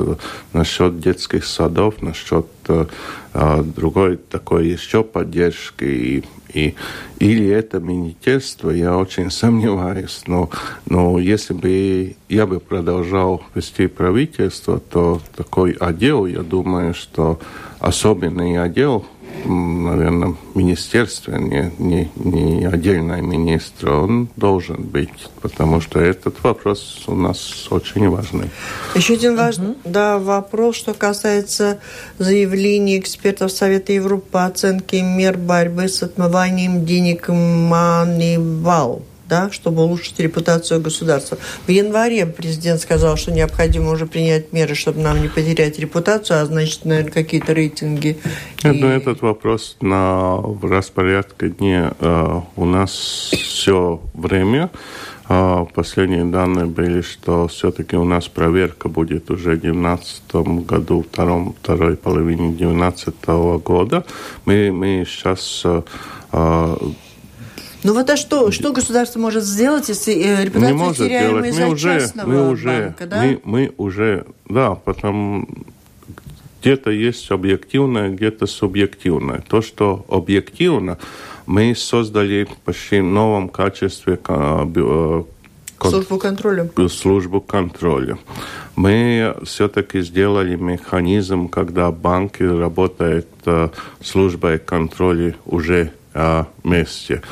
насчет 0.52 0.98
детских 0.98 1.44
садов, 1.44 2.02
насчет 2.02 2.46
э, 2.66 2.86
а, 3.32 3.62
другой 3.62 4.16
такой 4.16 4.66
еще 4.66 5.04
поддержки 5.04 5.84
и 5.84 6.24
и, 6.52 6.74
или 7.20 7.46
это 7.46 7.78
министерство, 7.78 8.70
я 8.70 8.96
очень 8.96 9.30
сомневаюсь. 9.42 10.24
Но, 10.26 10.50
но 10.86 11.20
если 11.20 11.54
бы 11.54 12.16
я 12.28 12.44
бы 12.44 12.58
продолжал 12.58 13.44
вести 13.54 13.86
правительство, 13.86 14.80
то 14.80 15.20
такой 15.36 15.76
отдел, 15.78 16.26
я 16.26 16.42
думаю, 16.42 16.92
что 16.92 17.38
особенный 17.78 18.60
отдел 18.60 19.06
наверное, 19.44 20.34
министерстве, 20.54 21.38
не, 21.38 21.72
не, 21.78 22.10
не 22.16 22.66
отдельный 22.66 23.22
министр, 23.22 23.90
он 23.90 24.28
должен 24.36 24.82
быть, 24.82 25.28
потому 25.40 25.80
что 25.80 26.00
этот 26.00 26.42
вопрос 26.42 27.04
у 27.06 27.14
нас 27.14 27.66
очень 27.70 28.08
важный. 28.08 28.50
Еще 28.94 29.14
один 29.14 29.36
важный 29.36 29.74
да, 29.84 30.18
вопрос, 30.18 30.76
что 30.76 30.94
касается 30.94 31.80
заявлений 32.18 32.98
экспертов 32.98 33.52
Совета 33.52 33.92
Европы 33.92 34.26
по 34.30 34.46
оценке 34.46 35.02
мер 35.02 35.36
борьбы 35.36 35.88
с 35.88 36.02
отмыванием 36.02 36.84
денег 36.84 37.28
Манивал 37.28 39.02
да, 39.30 39.50
чтобы 39.50 39.84
улучшить 39.84 40.18
репутацию 40.18 40.80
государства. 40.80 41.38
В 41.66 41.70
январе 41.70 42.26
президент 42.26 42.80
сказал, 42.80 43.16
что 43.16 43.30
необходимо 43.30 43.92
уже 43.92 44.06
принять 44.06 44.52
меры, 44.52 44.74
чтобы 44.74 45.00
нам 45.00 45.22
не 45.22 45.28
потерять 45.28 45.78
репутацию, 45.78 46.42
а 46.42 46.44
значит, 46.44 46.84
наверное, 46.84 47.12
какие-то 47.12 47.52
рейтинги. 47.52 48.18
Нет, 48.64 48.74
и... 48.74 48.78
ну, 48.78 48.88
этот 48.88 49.22
вопрос 49.22 49.76
на 49.80 50.42
распорядке 50.62 51.48
дня 51.48 51.92
э, 52.00 52.40
у 52.56 52.64
нас 52.64 52.90
все 53.32 54.02
время. 54.14 54.70
Э, 55.28 55.64
последние 55.74 56.24
данные 56.24 56.66
были, 56.66 57.02
что 57.02 57.46
все-таки 57.46 57.96
у 57.96 58.04
нас 58.04 58.26
проверка 58.26 58.88
будет 58.88 59.30
уже 59.30 59.50
в 59.50 59.60
2019 59.60 60.34
году, 60.66 61.04
втором, 61.08 61.54
второй 61.62 61.96
половине 61.96 62.48
2019 62.48 63.14
года. 63.64 64.04
Мы, 64.44 64.72
мы 64.72 65.04
сейчас 65.06 65.62
э, 65.64 65.82
ну 67.82 67.94
вот 67.94 68.10
а 68.10 68.16
что, 68.16 68.50
что 68.50 68.72
государство 68.72 69.18
может 69.18 69.44
сделать, 69.44 69.88
если 69.88 70.14
э, 70.14 70.44
репутация 70.44 70.72
не 70.72 70.78
может 70.78 70.98
теряемая 70.98 71.50
из-за 71.50 71.66
уже, 71.66 72.00
частного 72.00 72.28
мы 72.28 72.50
уже, 72.50 72.66
банка, 72.66 73.06
да? 73.06 73.22
Мы, 73.22 73.40
мы 73.44 73.72
уже, 73.76 74.26
да, 74.48 74.74
потому 74.74 75.48
где-то 76.60 76.90
есть 76.90 77.30
объективное, 77.30 78.10
где-то 78.10 78.46
субъективное. 78.46 79.42
То, 79.48 79.62
что 79.62 80.04
объективно, 80.08 80.98
мы 81.46 81.74
создали 81.74 82.46
почти 82.64 83.00
в 83.00 83.04
новом 83.04 83.48
качестве 83.48 84.18
э, 84.28 85.22
службу 85.80 86.18
контроля. 86.18 86.70
Службу 86.88 87.40
контроля. 87.40 88.18
Мы 88.76 89.34
все-таки 89.44 90.02
сделали 90.02 90.56
механизм, 90.56 91.48
когда 91.48 91.90
банки 91.90 92.42
работают 92.42 93.26
э, 93.46 93.70
службой 94.02 94.58
контроля 94.58 95.34
уже 95.46 95.92
месте. 96.64 97.22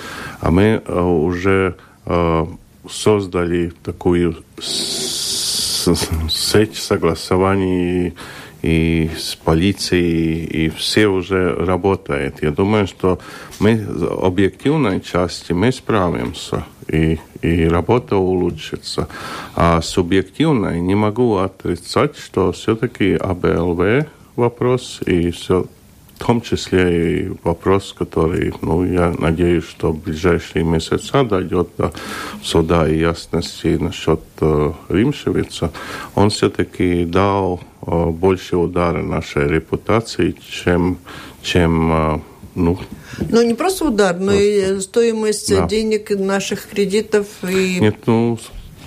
А 0.40 0.50
мы 0.50 0.82
э, 0.84 1.00
уже 1.00 1.76
э, 2.06 2.46
создали 2.88 3.72
такую 3.82 4.36
сеть 6.28 6.76
согласований 6.76 8.14
и 8.62 9.10
с 9.16 9.36
полицией, 9.36 10.44
и 10.44 10.68
все 10.68 11.06
уже 11.06 11.54
работает. 11.54 12.42
Я 12.42 12.50
думаю, 12.50 12.86
что 12.86 13.20
мы 13.60 13.86
объективной 14.20 15.00
части 15.00 15.52
мы 15.52 15.70
справимся, 15.70 16.64
и, 16.88 17.20
и 17.40 17.64
работа 17.68 18.16
улучшится. 18.16 19.08
А 19.54 19.80
субъективной 19.80 20.80
не 20.80 20.96
могу 20.96 21.36
отрицать, 21.36 22.16
что 22.16 22.50
все-таки 22.52 23.14
АБЛВ 23.14 24.06
вопрос 24.36 25.00
и 25.06 25.30
все 25.30 25.66
в 26.18 26.26
том 26.26 26.40
числе 26.40 27.20
и 27.20 27.32
вопрос, 27.44 27.94
который, 27.96 28.52
ну, 28.60 28.84
я 28.84 29.14
надеюсь, 29.18 29.64
что 29.64 29.92
в 29.92 30.02
ближайшие 30.02 30.64
месяца 30.64 31.22
дойдет 31.22 31.68
до 31.78 31.92
суда 32.42 32.88
и 32.88 32.98
ясности 32.98 33.78
насчет 33.80 34.20
э, 34.40 34.72
Римшевица, 34.88 35.70
он 36.14 36.30
все-таки 36.30 37.04
дал 37.04 37.60
э, 37.86 38.06
больше 38.06 38.56
удара 38.56 39.02
нашей 39.02 39.46
репутации, 39.46 40.34
чем, 40.50 40.98
чем 41.42 41.92
э, 41.92 42.20
ну, 42.56 42.78
но 43.30 43.42
не 43.42 43.54
просто 43.54 43.86
удар, 43.86 44.18
но 44.18 44.32
и 44.32 44.80
стоимость 44.80 45.50
да. 45.50 45.66
денег 45.66 46.10
наших 46.10 46.68
кредитов 46.68 47.26
и... 47.48 47.78
Нет, 47.80 47.96
ну, 48.06 48.38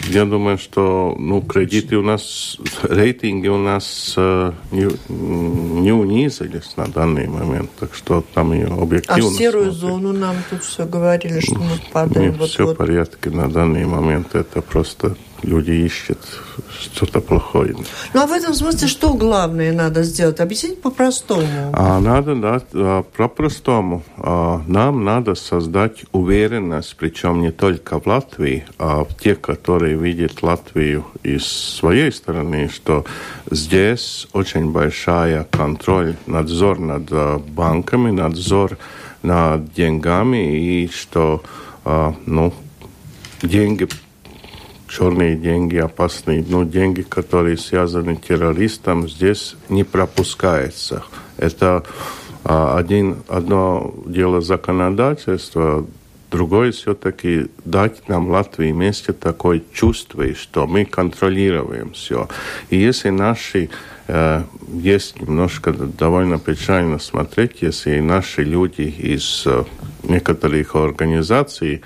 я 0.08 0.26
думаю, 0.26 0.58
что 0.58 1.16
ну, 1.18 1.42
кредиты 1.42 1.98
у 1.98 2.02
нас, 2.02 2.58
рейтинги 2.84 3.48
у 3.48 3.58
нас 3.58 4.14
э, 4.18 4.52
не, 4.72 4.88
не 5.10 5.92
унизились 5.92 6.76
на 6.78 6.88
данный 6.88 7.28
момент, 7.28 7.70
так 7.80 7.94
что 7.94 8.24
там 8.34 8.54
и 8.54 8.64
объективно. 8.64 9.28
А 9.28 9.30
в 9.30 9.36
серую 9.36 9.72
смотреть. 9.72 9.82
зону 9.82 10.14
нам 10.14 10.36
тут 10.50 10.64
все 10.64 10.86
говорили, 10.86 11.40
что 11.40 11.56
мы 11.56 11.80
падаем. 11.92 12.32
Нет, 12.32 12.40
вот, 12.40 12.50
все 12.50 12.66
вот. 12.66 12.76
в 12.76 12.78
порядке 12.78 13.30
на 13.30 13.50
данный 13.50 13.86
момент, 13.86 14.36
это 14.36 14.62
просто 14.62 15.16
люди 15.44 15.72
ищут 15.72 16.20
что-то 16.80 17.22
плохое. 17.22 17.76
Ну, 18.14 18.22
а 18.22 18.28
в 18.28 18.32
этом 18.32 18.54
смысле 18.54 18.88
что 18.88 19.14
главное 19.14 19.72
надо 19.72 20.04
сделать? 20.04 20.40
Объяснить 20.40 20.82
по-простому. 20.82 21.72
А, 21.74 22.00
надо, 22.00 22.36
да, 22.36 22.62
а, 22.74 23.04
по-простому. 23.04 24.04
А, 24.18 24.62
нам 24.68 25.04
надо 25.04 25.36
создать 25.36 26.04
уверенность, 26.12 26.96
причем 26.98 27.42
не 27.42 27.52
только 27.52 28.00
в 28.00 28.08
Латвии, 28.08 28.66
а 28.78 29.04
в 29.04 29.16
тех, 29.18 29.42
которые 29.42 29.98
видят 29.98 30.42
Латвию 30.42 31.06
из 31.24 31.46
своей 31.46 32.12
стороны, 32.12 32.70
что 32.70 33.06
здесь 33.50 34.28
очень 34.34 34.72
большая 34.72 35.46
контроль, 35.50 36.16
надзор 36.26 36.80
над 36.80 37.08
а, 37.12 37.40
банками, 37.40 38.12
надзор 38.12 38.78
над 39.24 39.74
деньгами, 39.74 40.58
и 40.58 40.90
что, 40.92 41.44
а, 41.86 42.16
ну, 42.26 42.54
деньги 43.44 43.88
черные 44.92 45.36
деньги, 45.36 45.78
опасные, 45.78 46.44
ну, 46.48 46.66
деньги, 46.66 47.02
которые 47.02 47.58
связаны 47.58 48.18
с 48.18 48.28
террористом, 48.28 49.08
здесь 49.08 49.56
не 49.70 49.84
пропускается. 49.86 51.04
Это 51.38 51.84
а, 52.44 52.78
один, 52.78 53.24
одно 53.30 53.94
дело 54.06 54.42
законодательства, 54.42 55.86
другое 56.30 56.74
все-таки 56.74 57.48
дать 57.64 58.10
нам 58.10 58.30
Латвии 58.30 58.72
вместе 58.72 59.14
такое 59.14 59.62
чувство, 59.74 60.34
что 60.34 60.68
мы 60.68 60.84
контролируем 60.84 61.94
все. 61.94 62.28
И 62.70 62.78
если 62.78 63.10
наши 63.10 63.70
э, 64.08 64.44
есть 64.74 65.22
немножко 65.22 65.74
довольно 65.74 66.40
печально 66.40 67.00
смотреть, 67.00 67.62
если 67.62 68.00
наши 68.00 68.44
люди 68.44 68.84
из 68.84 69.44
э, 69.46 69.64
некоторых 70.04 70.76
организаций, 70.76 71.82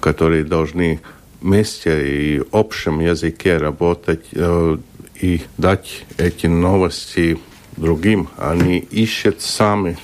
которые 0.00 0.44
должны 0.44 1.00
вместе 1.42 2.36
и 2.36 2.42
общем 2.52 3.00
языке 3.00 3.56
работать 3.56 4.26
э, 4.32 4.78
и 5.20 5.42
дать 5.58 6.04
эти 6.18 6.46
новости 6.46 7.38
другим. 7.76 8.28
Они 8.36 8.78
ищут 8.78 9.40
сами, 9.40 9.96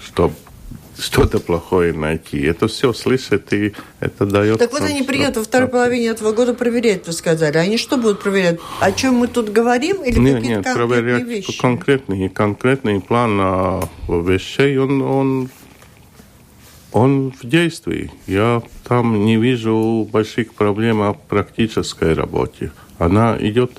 чтобы 0.00 0.34
что-то 0.98 1.40
плохое 1.40 1.92
найти. 1.92 2.40
Это 2.42 2.68
все 2.68 2.92
слышат, 2.92 3.52
и 3.52 3.74
это 4.00 4.26
дает... 4.26 4.58
Так 4.58 4.72
вот 4.72 4.82
они 4.82 5.02
приедут 5.02 5.38
во 5.38 5.44
второй 5.44 5.68
половине 5.68 6.08
этого 6.08 6.32
года 6.32 6.54
проверять, 6.54 7.06
вы 7.06 7.12
сказали. 7.12 7.58
Они 7.58 7.78
что 7.78 7.96
будут 7.96 8.20
проверять? 8.20 8.60
О 8.80 8.92
чем 8.92 9.14
мы 9.14 9.26
тут 9.26 9.50
говорим? 9.50 10.02
Или 10.04 10.18
нет, 10.18 10.42
нет, 10.42 10.62
проверять 10.62 11.24
вещи? 11.24 11.58
конкретный, 11.58 12.28
конкретный 12.28 13.00
план 13.00 13.38
а, 13.40 13.88
вещей, 14.08 14.78
он, 14.78 15.02
он 15.02 15.50
он 16.94 17.32
в 17.32 17.46
действии. 17.46 18.10
Я 18.26 18.62
там 18.88 19.24
не 19.24 19.36
вижу 19.36 20.08
больших 20.10 20.54
проблем 20.54 21.02
о 21.02 21.12
практической 21.12 22.14
работе. 22.14 22.70
Она 22.98 23.36
идет. 23.40 23.72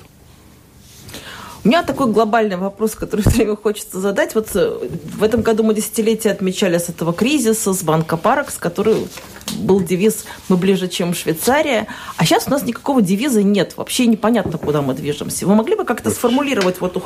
У 1.64 1.68
меня 1.68 1.82
такой 1.82 2.12
глобальный 2.12 2.58
вопрос, 2.58 2.94
который 2.94 3.22
все 3.26 3.38
время 3.38 3.56
хочется 3.56 4.00
задать. 4.00 4.34
Вот 4.34 4.54
э, 4.54 4.88
в 5.16 5.22
этом 5.22 5.40
году 5.40 5.62
мы 5.62 5.74
десятилетие 5.74 6.32
отмечали 6.32 6.76
с 6.76 6.90
этого 6.90 7.14
кризиса, 7.14 7.72
с 7.72 7.82
банка 7.82 8.18
Паракс, 8.18 8.58
который 8.58 9.08
был 9.56 9.80
девиз 9.80 10.24
«Мы 10.48 10.56
ближе, 10.56 10.88
чем 10.88 11.14
Швейцария». 11.14 11.86
А 12.16 12.24
сейчас 12.24 12.46
у 12.46 12.50
нас 12.50 12.62
никакого 12.62 13.02
девиза 13.02 13.42
нет. 13.42 13.74
Вообще 13.76 14.06
непонятно, 14.06 14.58
куда 14.58 14.82
мы 14.82 14.94
движемся. 14.94 15.46
Вы 15.46 15.54
могли 15.54 15.74
бы 15.74 15.84
как-то 15.84 16.10
сформулировать, 16.10 16.80
вот, 16.80 17.02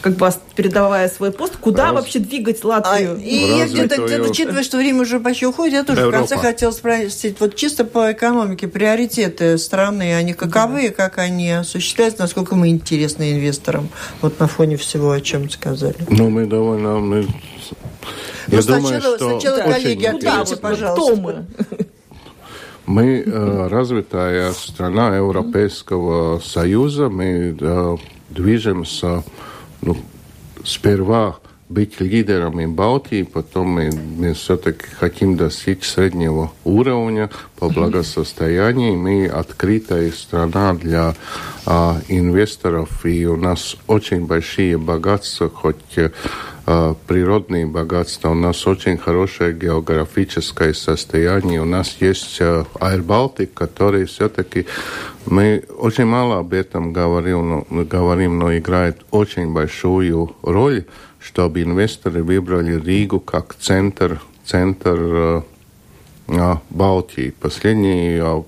как 0.00 0.16
бы 0.16 0.30
передавая 0.54 1.08
свой 1.08 1.32
пост, 1.32 1.56
куда 1.56 1.86
Раз... 1.86 1.94
вообще 1.94 2.18
двигать 2.18 2.64
Латвию? 2.64 3.16
А, 3.16 3.20
и 3.20 3.58
я 3.58 3.66
где-то, 3.66 4.02
где 4.02 4.20
учитывая, 4.20 4.62
что 4.62 4.78
время 4.78 5.02
уже 5.02 5.20
почти 5.20 5.46
уходит, 5.46 5.74
я 5.74 5.84
тоже 5.84 6.00
Европа. 6.00 6.16
в 6.16 6.28
конце 6.28 6.36
хотела 6.36 6.70
спросить, 6.70 7.40
вот 7.40 7.56
чисто 7.56 7.84
по 7.84 8.12
экономике, 8.12 8.68
приоритеты 8.68 9.58
страны, 9.58 10.14
они 10.14 10.32
каковы, 10.32 10.88
да. 10.88 10.94
как 10.94 11.18
они 11.18 11.50
осуществляются, 11.50 12.22
насколько 12.22 12.54
мы 12.54 12.68
интересны 12.68 13.32
инвесторам, 13.32 13.88
вот 14.20 14.38
на 14.40 14.48
фоне 14.48 14.76
всего, 14.76 15.10
о 15.10 15.20
чем 15.20 15.50
сказали? 15.50 15.96
Ну, 16.08 16.30
мы 16.30 16.46
довольно... 16.46 16.98
Мы... 16.98 17.26
Ну, 18.48 18.56
я 18.56 18.62
сначала, 18.62 18.82
думаю, 18.82 19.00
что 19.00 19.30
сначала 19.30 19.58
коллеги, 19.72 20.04
ответьте, 20.06 20.56
пожалуйста. 20.56 21.12
Кто 21.12 21.16
мы? 21.16 21.46
Мы 22.86 23.22
э, 23.24 23.68
развитая 23.68 24.52
страна 24.52 25.16
Европейского 25.16 26.40
Союза, 26.40 27.08
мы 27.08 27.56
э, 27.58 27.96
движемся 28.30 29.22
ну, 29.80 29.96
сперва 30.64 31.36
быть 31.72 32.00
лидерами 32.00 32.66
Балтии, 32.66 33.22
потом 33.22 33.68
мы, 33.68 33.90
мы 33.92 34.34
все-таки 34.34 34.84
хотим 34.98 35.36
достичь 35.36 35.88
среднего 35.88 36.52
уровня 36.64 37.30
по 37.58 37.68
благосостоянию. 37.68 38.96
Мы 38.98 39.26
открытая 39.26 40.10
страна 40.10 40.74
для 40.74 41.14
а, 41.64 41.98
инвесторов, 42.08 43.06
и 43.06 43.26
у 43.26 43.36
нас 43.36 43.76
очень 43.86 44.26
большие 44.26 44.76
богатства, 44.76 45.48
хоть 45.48 45.96
э, 45.96 46.10
природные 47.06 47.66
богатства, 47.66 48.30
у 48.30 48.34
нас 48.34 48.66
очень 48.66 48.96
хорошее 48.96 49.52
географическое 49.52 50.72
состояние, 50.72 51.60
у 51.60 51.64
нас 51.64 51.96
есть 52.00 52.38
э, 52.40 52.64
Baltic, 52.80 53.50
который 53.54 54.06
все-таки 54.06 54.66
мы 55.26 55.64
очень 55.78 56.04
мало 56.04 56.38
об 56.38 56.52
этом 56.52 56.92
говорим, 56.92 57.66
но, 57.68 57.84
говорим, 57.84 58.38
но 58.38 58.56
играет 58.56 58.98
очень 59.10 59.52
большую 59.52 60.34
роль, 60.42 60.84
чтобы 61.20 61.62
инвесторы 61.62 62.22
выбрали 62.22 62.80
Ригу 62.80 63.20
как 63.20 63.54
центр, 63.54 64.20
центр 64.44 65.42
э, 66.28 66.56
Балтии. 66.70 67.34
Последние, 67.40 68.44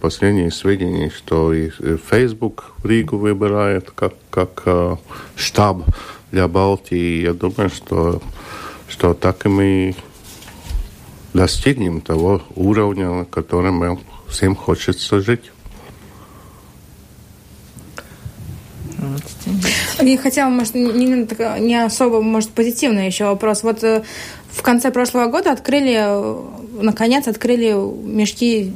последние 0.00 0.50
сведения, 0.50 1.10
что 1.10 1.52
и 1.52 1.70
Facebook 2.10 2.72
Ригу 2.82 3.18
выбирает 3.18 3.90
как, 3.90 4.14
как 4.30 4.98
штаб 5.36 5.82
для 6.32 6.48
Балтии. 6.48 7.22
Я 7.22 7.32
думаю, 7.32 7.70
что, 7.70 8.22
что 8.88 9.14
так 9.14 9.46
и 9.46 9.48
мы 9.48 9.94
достигнем 11.34 12.00
того 12.00 12.42
уровня, 12.54 13.10
на 13.10 13.24
котором 13.24 13.76
мы 13.76 13.98
всем 14.28 14.54
хочется 14.56 15.20
жить. 15.20 15.50
И 20.02 20.16
хотела, 20.16 20.48
может, 20.48 20.74
не, 20.74 21.26
не 21.60 21.84
особо, 21.84 22.20
может, 22.20 22.50
позитивный 22.50 23.06
еще 23.06 23.24
вопрос. 23.24 23.62
Вот 23.62 23.82
э, 23.82 24.02
в 24.50 24.62
конце 24.62 24.90
прошлого 24.90 25.26
года 25.26 25.52
открыли, 25.52 26.04
наконец, 26.82 27.26
открыли 27.28 27.72
мешки 27.72 28.72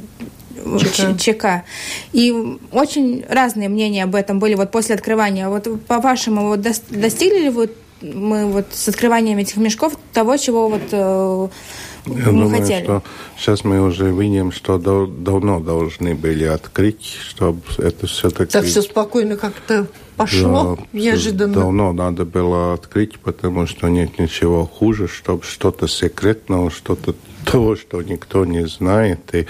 ЧК. 0.81 1.17
ЧК. 1.19 1.65
И 2.13 2.59
очень 2.71 3.25
разные 3.29 3.69
мнения 3.69 4.05
об 4.05 4.15
этом 4.15 4.39
были 4.39 4.55
вот 4.55 4.71
после 4.71 4.95
открывания. 4.95 5.49
Вот 5.49 5.69
по-вашему, 5.87 6.49
вот 6.49 6.61
достигли 6.61 7.39
ли 7.39 7.49
вы 7.51 7.71
мы 8.03 8.47
вот 8.47 8.67
с 8.73 8.89
открыванием 8.89 9.39
этих 9.39 9.57
мешков 9.57 9.97
того, 10.13 10.37
чего 10.37 10.69
вот 10.69 10.83
э, 10.91 11.49
я 12.07 12.13
мы 12.13 12.23
думаю, 12.23 12.61
хотели? 12.61 12.83
что 12.83 13.03
сейчас 13.39 13.65
мы 13.65 13.81
уже 13.81 14.11
видим, 14.11 14.51
что 14.51 14.79
до, 14.79 15.07
давно 15.07 15.61
должны 15.61 16.15
были 16.15 16.45
открыть, 16.45 17.17
чтобы 17.29 17.63
это 17.79 18.07
все-таки... 18.07 18.51
Так 18.51 18.65
все 18.65 18.83
спокойно 18.83 19.37
как-то 19.37 19.87
пошло 20.17 20.77
да, 20.77 20.99
неожиданно. 20.99 21.55
Давно 21.55 21.93
надо 21.93 22.25
было 22.25 22.75
открыть, 22.75 23.19
потому 23.19 23.67
что 23.67 23.89
нет 23.89 24.19
ничего 24.19 24.67
хуже, 24.67 25.07
чтобы 25.07 25.45
что-то 25.45 25.87
секретного, 25.87 26.71
что-то 26.71 27.15
того, 27.45 27.77
что 27.77 28.03
никто 28.03 28.45
не 28.45 28.67
знает. 28.67 29.35
И 29.35 29.47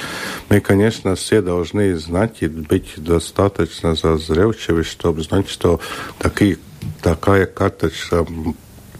мы, 0.48 0.60
конечно, 0.60 1.14
все 1.14 1.42
должны 1.42 1.96
знать 1.96 2.38
и 2.40 2.48
быть 2.48 2.94
достаточно 2.96 3.94
зазревчивы, 3.94 4.84
чтобы 4.84 5.22
знать, 5.22 5.48
что 5.48 5.80
такие, 6.18 6.58
такая 7.02 7.46
карточка 7.46 8.26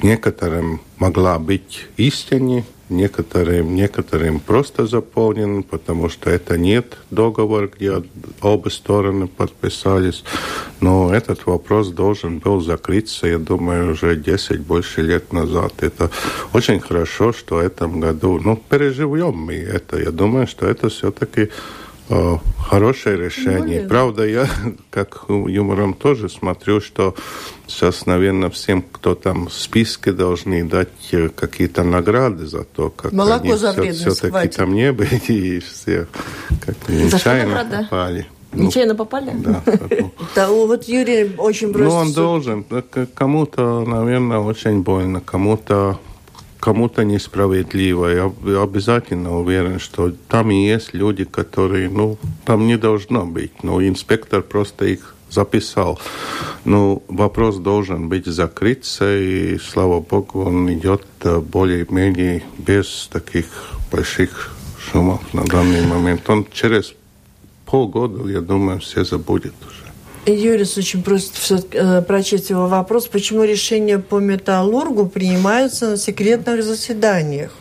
некоторым 0.02 0.80
могла 0.98 1.38
быть 1.38 1.86
истиной, 1.96 2.64
некоторым, 2.92 3.74
некоторым 3.74 4.40
просто 4.40 4.86
заполнен, 4.86 5.62
потому 5.62 6.08
что 6.08 6.30
это 6.30 6.56
нет 6.58 6.96
договора, 7.10 7.68
где 7.68 8.02
оба 8.40 8.68
стороны 8.68 9.26
подписались. 9.26 10.24
Но 10.80 11.14
этот 11.14 11.46
вопрос 11.46 11.88
должен 11.88 12.38
был 12.38 12.60
закрыться, 12.60 13.26
я 13.26 13.38
думаю, 13.38 13.92
уже 13.92 14.16
10 14.16 14.60
больше 14.60 15.02
лет 15.02 15.32
назад. 15.32 15.72
Это 15.82 16.10
очень 16.52 16.80
хорошо, 16.80 17.32
что 17.32 17.56
в 17.56 17.58
этом 17.58 18.00
году, 18.00 18.40
ну, 18.42 18.56
переживем 18.56 19.34
мы 19.34 19.54
это. 19.54 19.98
Я 19.98 20.10
думаю, 20.10 20.46
что 20.46 20.66
это 20.66 20.88
все-таки 20.88 21.50
хорошее 22.58 23.16
решение. 23.16 23.82
Ну, 23.82 23.88
Правда, 23.88 24.26
я 24.26 24.48
как 24.90 25.24
юмором 25.28 25.94
тоже 25.94 26.28
смотрю, 26.28 26.80
что 26.80 27.14
сейчас, 27.66 28.06
наверное, 28.06 28.50
всем, 28.50 28.82
кто 28.82 29.14
там 29.14 29.48
в 29.48 29.52
списке, 29.52 30.12
должны 30.12 30.64
дать 30.64 30.88
э, 31.12 31.28
какие-то 31.28 31.82
награды 31.82 32.46
за 32.46 32.64
то, 32.64 32.90
как 32.90 33.12
Молоко 33.12 33.44
они 33.44 33.54
за 33.54 33.72
все, 33.72 33.92
все-таки 33.92 34.48
там 34.48 34.74
не 34.74 34.92
были 34.92 35.14
и 35.28 35.60
все 35.60 36.06
как 36.64 36.88
нечаянно 36.88 37.82
попали. 37.82 38.26
Ну, 38.54 38.64
Нечаянно 38.64 38.94
попали? 38.94 39.32
Да. 39.34 39.62
Да, 40.34 40.50
вот 40.50 40.84
Юрий 40.84 41.34
очень 41.38 41.72
просит... 41.72 41.88
Ну, 41.88 41.94
он 41.94 42.12
должен. 42.12 42.66
Кому-то, 43.14 43.84
наверное, 43.86 44.38
очень 44.38 44.82
больно, 44.82 45.20
кому-то 45.20 45.98
кому-то 46.62 47.02
несправедливо. 47.02 48.06
Я 48.06 48.62
обязательно 48.62 49.36
уверен, 49.36 49.80
что 49.80 50.12
там 50.28 50.52
и 50.52 50.64
есть 50.64 50.94
люди, 50.94 51.24
которые, 51.24 51.90
ну, 51.90 52.18
там 52.44 52.68
не 52.68 52.78
должно 52.78 53.26
быть. 53.26 53.64
Но 53.64 53.82
инспектор 53.82 54.42
просто 54.42 54.84
их 54.84 55.16
записал. 55.28 55.98
Но 56.64 57.02
вопрос 57.08 57.56
должен 57.56 58.08
быть 58.08 58.26
закрыться, 58.26 59.18
и, 59.18 59.58
слава 59.58 60.00
богу, 60.00 60.44
он 60.44 60.72
идет 60.72 61.02
э, 61.22 61.40
более-менее 61.40 62.44
без 62.58 63.08
таких 63.12 63.46
больших 63.90 64.54
шумов 64.78 65.20
на 65.34 65.44
данный 65.44 65.84
момент. 65.84 66.30
Он 66.30 66.46
через 66.52 66.94
полгода, 67.66 68.28
я 68.30 68.40
думаю, 68.40 68.78
все 68.78 69.04
забудет 69.04 69.54
уже. 69.66 69.81
Юрис 70.26 70.78
очень 70.78 71.02
просит 71.02 71.74
э, 71.74 72.00
прочесть 72.02 72.50
его 72.50 72.68
вопрос, 72.68 73.08
почему 73.08 73.42
решения 73.42 73.98
по 73.98 74.20
металлургу 74.20 75.06
принимаются 75.06 75.90
на 75.90 75.96
секретных 75.96 76.62
заседаниях? 76.62 77.52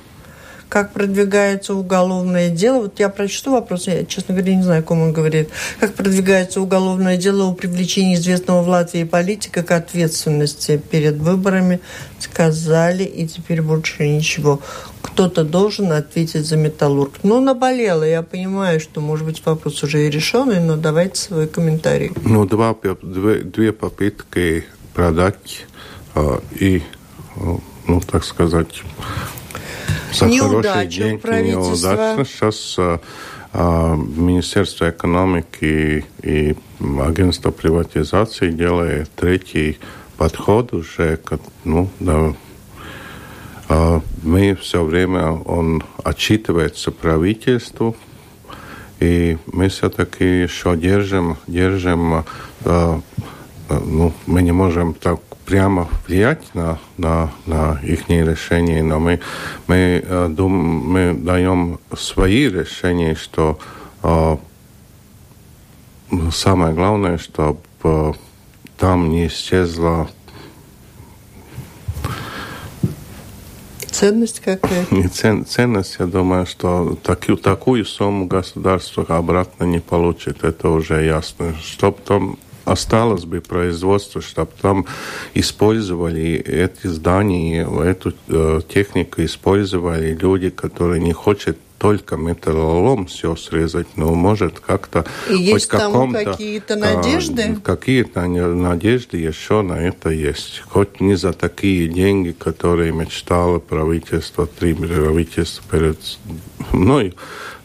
Как 0.71 0.93
продвигается 0.93 1.75
уголовное 1.75 2.49
дело? 2.49 2.83
Вот 2.83 2.97
я 2.97 3.09
прочту 3.09 3.51
вопрос, 3.51 3.87
я, 3.87 4.05
честно 4.05 4.33
говоря, 4.33 4.55
не 4.55 4.63
знаю, 4.63 4.79
о 4.79 4.83
ком 4.83 5.01
он 5.01 5.11
говорит. 5.11 5.49
Как 5.81 5.95
продвигается 5.95 6.61
уголовное 6.61 7.17
дело 7.17 7.49
о 7.49 7.53
привлечении 7.53 8.15
известного 8.15 8.63
в 8.63 8.69
Латвии 8.69 9.03
политика 9.03 9.63
к 9.63 9.71
ответственности 9.71 10.81
перед 10.89 11.17
выборами? 11.17 11.81
Сказали, 12.19 13.03
и 13.03 13.27
теперь 13.27 13.61
больше 13.61 14.07
ничего 14.07 14.61
кто-то 15.01 15.43
должен 15.43 15.91
ответить 15.91 16.45
за 16.45 16.55
металлург. 16.55 17.15
Ну, 17.23 17.41
наболело, 17.41 18.03
я 18.03 18.21
понимаю, 18.21 18.79
что, 18.79 19.01
может 19.01 19.25
быть, 19.25 19.45
вопрос 19.45 19.83
уже 19.83 20.07
и 20.07 20.09
решенный, 20.09 20.61
но 20.61 20.77
давайте 20.77 21.19
свой 21.19 21.47
комментарий. 21.47 22.13
Ну, 22.23 22.45
два, 22.45 22.73
две, 23.01 23.39
две 23.43 23.73
попытки 23.73 24.63
продать 24.93 25.65
э, 26.15 26.39
и, 26.57 26.81
ну, 27.87 27.99
так 28.09 28.23
сказать, 28.23 28.83
за 30.13 30.29
хорошие 30.29 30.87
деньги 30.87 31.49
неудачно. 31.51 32.25
Сейчас 32.25 32.75
э, 32.77 32.97
э, 33.53 33.95
Министерство 33.95 34.89
экономики 34.89 36.05
и 36.23 36.55
агентство 36.99 37.51
приватизации 37.51 38.51
делает 38.51 39.09
третий 39.15 39.79
подход 40.17 40.73
уже, 40.73 41.19
ну, 41.63 41.89
да, 41.99 42.33
а, 43.73 44.01
мы 44.21 44.55
все 44.55 44.83
время, 44.83 45.31
он 45.31 45.83
отчитывается 46.03 46.91
правительству, 46.91 47.95
и 48.99 49.37
мы 49.45 49.69
все-таки 49.69 50.43
еще 50.43 50.75
держим, 50.75 51.37
держим 51.47 52.25
а, 52.65 53.01
ну, 53.69 54.13
мы 54.25 54.41
не 54.41 54.51
можем 54.51 54.93
так 54.93 55.21
прямо 55.51 55.89
влиять 56.07 56.55
на, 56.55 56.79
на, 56.97 57.29
на 57.45 57.77
их 57.83 58.07
решения, 58.07 58.81
но 58.81 59.01
мы, 59.01 59.19
мы, 59.67 60.01
дум, 60.29 60.53
мы 60.53 61.13
даем 61.13 61.77
свои 61.93 62.47
решения, 62.47 63.15
что 63.15 63.59
самое 66.31 66.73
главное, 66.73 67.17
чтобы 67.17 68.15
там 68.77 69.09
не 69.09 69.27
исчезла 69.27 70.09
Ценность 73.91 74.39
какая? 74.39 74.85
Не 74.91 75.09
цен, 75.09 75.45
ценность, 75.45 75.97
я 75.99 76.05
думаю, 76.05 76.45
что 76.45 76.97
такую, 77.03 77.37
такую 77.37 77.85
сумму 77.85 78.25
государство 78.25 79.05
обратно 79.09 79.65
не 79.65 79.79
получит. 79.79 80.43
Это 80.45 80.69
уже 80.69 81.03
ясно. 81.03 81.53
Чтоб 81.61 81.99
там 82.01 82.39
осталось 82.65 83.25
бы 83.25 83.41
производство, 83.41 84.21
чтобы 84.21 84.51
там 84.61 84.85
использовали 85.33 86.33
эти 86.33 86.87
здания, 86.87 87.67
эту 87.83 88.13
э, 88.27 88.61
технику 88.67 89.23
использовали 89.23 90.13
люди, 90.13 90.49
которые 90.49 91.01
не 91.01 91.13
хотят 91.13 91.57
только 91.81 92.15
металлолом 92.15 93.07
все 93.07 93.35
срезать, 93.35 93.87
но 93.95 94.13
может 94.13 94.59
как-то 94.59 95.03
есть 95.27 95.67
там 95.67 96.13
какие-то 96.13 96.75
надежды? 96.75 97.57
А, 97.57 97.59
какие-то 97.59 98.27
надежды 98.27 99.17
еще 99.17 99.63
на 99.63 99.81
это 99.81 100.11
есть. 100.11 100.61
Хоть 100.69 101.01
не 101.01 101.15
за 101.15 101.33
такие 101.33 101.87
деньги, 101.87 102.35
которые 102.37 102.91
мечтало 102.91 103.57
правительство, 103.57 104.45
три 104.45 104.75
правительства 104.75 105.63
перед 105.71 105.97
мной, 106.71 107.15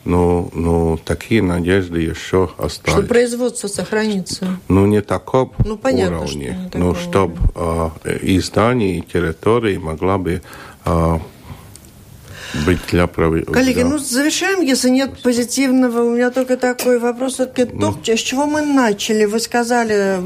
но, 0.07 0.48
но 0.52 0.98
такие 1.04 1.42
надежды 1.42 2.00
еще 2.00 2.50
остались. 2.57 2.98
Что 2.98 3.07
производство 3.07 3.68
сохранится? 3.68 4.59
Ну, 4.68 4.86
не 4.86 5.02
таком 5.02 5.52
ну, 5.64 5.76
понятно, 5.76 6.20
уровне, 6.20 6.68
что 6.70 6.78
но 6.78 6.94
чтобы 6.94 7.36
э, 7.54 8.18
и 8.22 8.38
здания, 8.38 8.98
и 8.98 9.00
территории 9.02 9.76
могла 9.76 10.16
бы 10.16 10.42
э, 10.84 11.18
быть 12.55 12.78
для 12.90 13.07
правительства. 13.07 13.55
Коллеги, 13.55 13.80
ну 13.80 13.99
завершаем, 13.99 14.61
если 14.61 14.88
нет 14.88 15.22
позитивного. 15.22 16.03
У 16.03 16.11
меня 16.11 16.30
только 16.30 16.57
такой 16.57 16.99
вопрос. 16.99 17.34
Все-таки 17.34 17.70
ну. 17.72 17.97
с 18.05 18.20
чего 18.20 18.47
мы 18.47 18.62
начали? 18.62 19.24
Вы 19.24 19.40
сказали, 19.40 20.18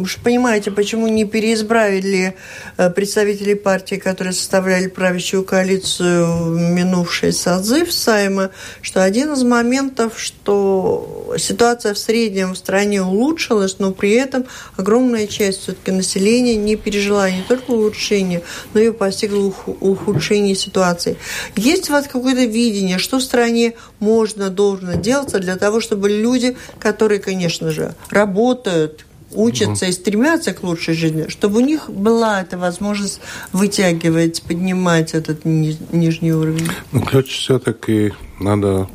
уж 0.00 0.16
понимаете, 0.18 0.70
почему 0.70 1.08
не 1.08 1.24
переизбравили 1.24 2.36
э, 2.76 2.90
представителей 2.90 3.54
партии, 3.54 3.96
которые 3.96 4.32
составляли 4.32 4.86
правящую 4.86 5.44
коалицию 5.44 6.26
минувший 6.74 7.32
созыв 7.32 7.92
Сайма, 7.92 8.50
что 8.82 9.02
один 9.02 9.32
из 9.32 9.42
моментов, 9.42 10.18
что 10.18 11.34
ситуация 11.38 11.94
в 11.94 11.98
среднем 11.98 12.52
в 12.52 12.58
стране 12.58 13.02
улучшилась, 13.02 13.78
но 13.78 13.92
при 13.92 14.12
этом 14.12 14.46
огромная 14.76 15.26
часть 15.26 15.62
все-таки 15.62 15.90
населения 15.90 16.56
не 16.56 16.76
пережила 16.76 17.30
не 17.30 17.42
только 17.42 17.70
улучшение, 17.70 18.42
но 18.72 18.80
и 18.80 18.90
постигла 18.90 19.52
ухудшение 19.80 20.54
ситуации. 20.54 21.16
Есть 21.64 21.88
у 21.88 21.94
вас 21.94 22.06
какое-то 22.06 22.44
видение, 22.44 22.98
что 22.98 23.18
в 23.18 23.22
стране 23.22 23.72
можно, 23.98 24.50
должно 24.50 24.94
делаться 24.94 25.38
для 25.38 25.56
того, 25.56 25.80
чтобы 25.80 26.10
люди, 26.10 26.56
которые, 26.78 27.20
конечно 27.20 27.70
же, 27.70 27.94
работают, 28.10 29.06
учатся 29.32 29.86
и 29.86 29.92
стремятся 29.92 30.52
к 30.52 30.62
лучшей 30.62 30.94
жизни, 30.94 31.28
чтобы 31.28 31.58
у 31.58 31.64
них 31.64 31.88
была 31.88 32.42
эта 32.42 32.58
возможность 32.58 33.20
вытягивать, 33.52 34.42
поднимать 34.42 35.14
этот 35.14 35.46
ни, 35.46 35.76
нижний 35.90 36.32
уровень? 36.32 36.68
Ну, 36.92 37.00
ключ 37.00 37.30
все-таки 37.38 38.12
надо 38.38 38.88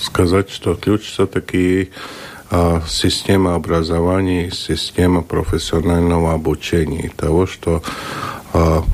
сказать, 0.00 0.50
что 0.50 0.76
ключ 0.76 1.02
все-таки 1.02 1.90
а, 2.50 2.80
система 2.88 3.56
образования, 3.56 4.52
система 4.52 5.22
профессионального 5.22 6.32
обучения, 6.32 7.10
того, 7.16 7.46
что 7.46 7.82
а, 8.52 8.84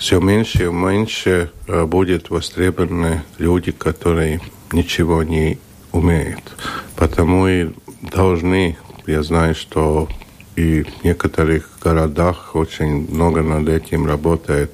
все 0.00 0.18
меньше 0.18 0.64
и 0.64 0.72
меньше 0.72 1.52
а, 1.68 1.84
будет 1.84 2.30
востребованы 2.30 3.22
люди, 3.38 3.70
которые 3.70 4.40
ничего 4.72 5.22
не 5.22 5.58
умеют. 5.92 6.42
Потому 6.96 7.46
и 7.46 7.68
должны, 8.00 8.78
я 9.06 9.22
знаю, 9.22 9.54
что 9.54 10.08
и 10.56 10.84
в 10.84 11.04
некоторых 11.04 11.68
городах 11.82 12.54
очень 12.54 13.10
много 13.10 13.42
над 13.42 13.68
этим 13.68 14.06
работает, 14.06 14.72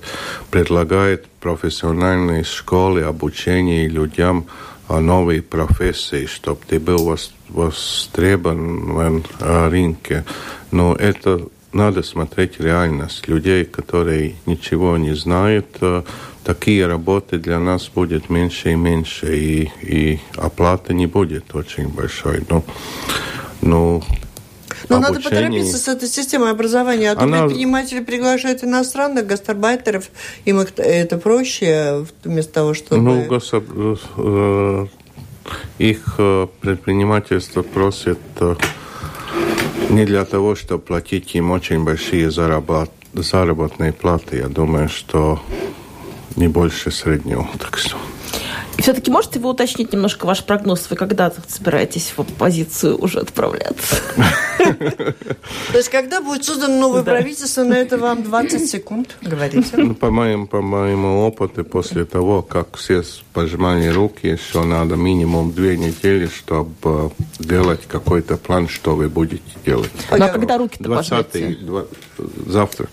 предлагает 0.51 1.27
профессиональные 1.41 2.45
школы 2.45 3.03
обучения 3.03 3.89
людям 3.89 4.47
новой 4.89 5.43
профессии, 5.43 6.27
чтобы 6.27 6.61
ты 6.69 6.79
был 6.79 7.19
востребован 7.49 9.25
в 9.41 9.69
рынке. 9.69 10.25
Но 10.71 10.95
это 10.95 11.49
надо 11.77 12.03
смотреть 12.03 12.59
реальность. 12.59 13.29
Людей, 13.29 13.65
которые 13.65 14.35
ничего 14.47 14.97
не 14.97 15.15
знают, 15.15 15.67
э, 15.81 16.03
такие 16.45 16.87
работы 16.87 17.39
для 17.39 17.59
нас 17.59 17.89
будет 17.95 18.31
меньше 18.31 18.73
и 18.73 18.75
меньше, 18.75 19.37
и, 19.37 19.71
и 19.83 20.21
оплата 20.37 20.95
не 20.95 21.07
будет 21.07 21.55
очень 21.55 21.89
большой. 21.89 22.45
Но, 22.49 22.65
но 23.61 24.03
но 24.89 24.97
обучении. 24.97 25.15
надо 25.15 25.29
поторопиться 25.29 25.79
с 25.79 25.89
этой 25.89 26.09
системой 26.09 26.51
образования, 26.51 27.13
а 27.13 27.17
то 27.17 27.23
Она... 27.23 27.45
предприниматели 27.45 28.01
приглашают 28.01 28.63
иностранных 28.63 29.27
гастарбайтеров, 29.27 30.11
им 30.45 30.61
это 30.61 31.19
проще, 31.19 32.07
вместо 32.25 32.53
того, 32.53 32.75
чтобы... 32.75 33.03
Ну, 33.03 33.25
гособ... 33.25 33.65
Э, 34.17 34.87
их 35.79 36.15
э, 36.19 36.47
предпринимательство 36.61 37.63
просит 37.63 38.19
не 39.91 40.05
для 40.05 40.25
того, 40.25 40.55
чтобы 40.55 40.83
платить 40.83 41.35
им 41.35 41.51
очень 41.51 41.85
большие 41.85 42.31
заработ... 42.31 42.91
заработные 43.15 43.93
платы. 43.93 44.37
Я 44.39 44.49
думаю, 44.49 44.89
что 44.89 45.41
не 46.37 46.49
больше 46.49 46.91
среднего. 46.91 47.49
Так 47.59 47.79
что... 47.79 47.97
И 48.77 48.83
все-таки 48.83 49.11
можете 49.11 49.39
вы 49.39 49.51
уточнить 49.51 49.93
немножко 49.93 50.27
ваш 50.27 50.45
прогноз? 50.45 50.87
Вы 50.91 50.97
когда 50.97 51.33
собираетесь 51.49 52.13
в 52.15 52.21
оппозицию 52.21 52.99
уже 52.99 53.21
отправляться? 53.21 53.97
То 54.59 55.79
есть, 55.79 55.89
когда 55.89 56.21
будет 56.21 56.45
создано 56.45 56.79
новое 56.79 57.03
правительство, 57.03 57.65
на 57.65 57.75
это 57.75 57.99
вам 57.99 58.23
20 58.23 58.69
секунд, 58.69 59.17
говорите? 59.23 59.69
Ну, 59.77 59.95
по 59.95 60.11
моему, 60.11 60.47
по 60.47 60.61
моему 60.61 61.27
опыту, 61.27 61.65
после 61.65 62.05
того, 62.05 62.43
как 62.43 62.77
все 62.77 63.03
пожимали 63.33 63.89
руки, 63.89 64.27
еще 64.27 64.65
надо 64.65 64.97
минимум 64.97 65.53
две 65.53 65.77
недели, 65.77 66.27
чтобы 66.27 67.13
сделать 67.39 67.81
какой-то 67.87 68.37
план, 68.37 68.69
что 68.69 68.95
вы 68.95 69.09
будете 69.09 69.43
делать. 69.65 69.91
Ну, 70.11 70.25
а 70.25 70.29
когда 70.29 70.59
руки-то 70.59 70.85
20 70.85 71.59
завтра. 72.47 72.89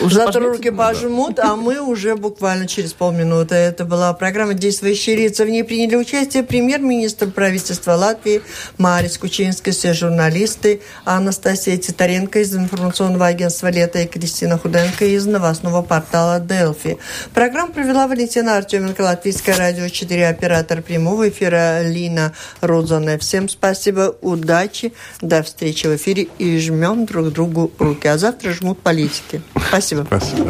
Завтра 0.00 0.40
руки 0.40 0.70
пожмут, 0.70 1.38
а 1.38 1.56
мы 1.56 1.80
уже 1.80 2.16
буквально 2.16 2.66
через 2.66 2.92
полминуты. 2.92 3.54
Это 3.54 3.84
была 3.84 4.12
программа 4.14 4.54
«Действующие 4.54 5.16
лица». 5.22 5.44
В 5.44 5.48
ней 5.48 5.64
приняли 5.64 5.96
участие 5.96 6.42
премьер-министр 6.42 7.30
правительства 7.30 7.92
Латвии 7.92 8.42
Марис 8.78 9.18
Кучинский, 9.18 9.72
все 9.72 9.92
журналисты 9.92 10.82
Анастасия 11.04 11.76
Титаренко 11.76 12.40
из 12.40 12.54
информационного 12.54 13.26
агентства 13.26 13.68
«Лето» 13.68 14.00
и 14.00 14.06
Кристина 14.06 14.58
Худенко 14.58 15.04
из 15.04 15.26
новостного 15.26 15.82
портала 15.82 16.40
«Делфи». 16.40 16.98
Программу 17.34 17.72
провела 17.72 18.06
Валентина 18.06 18.56
Артеменко, 18.56 19.02
Латвийское 19.02 19.56
радио 19.56 19.88
4, 19.88 20.28
оператор 20.28 20.82
прямого 20.82 21.28
эфира 21.28 21.82
Лина 21.82 22.32
Рудзоне. 22.60 23.18
Всем 23.18 23.48
спасибо, 23.48 24.16
удачи, 24.20 24.92
до 25.20 25.42
встречи 25.42 25.86
в 25.86 25.96
эфире 25.96 26.28
и 26.38 26.58
жмем 26.58 27.06
друг 27.06 27.32
другу 27.32 27.70
руки. 27.78 28.08
А 28.08 28.18
завтра 28.18 28.52
жмут 28.52 28.80
политики. 28.80 29.42
Спасибо. 29.68 30.04
Спасибо. 30.06 30.48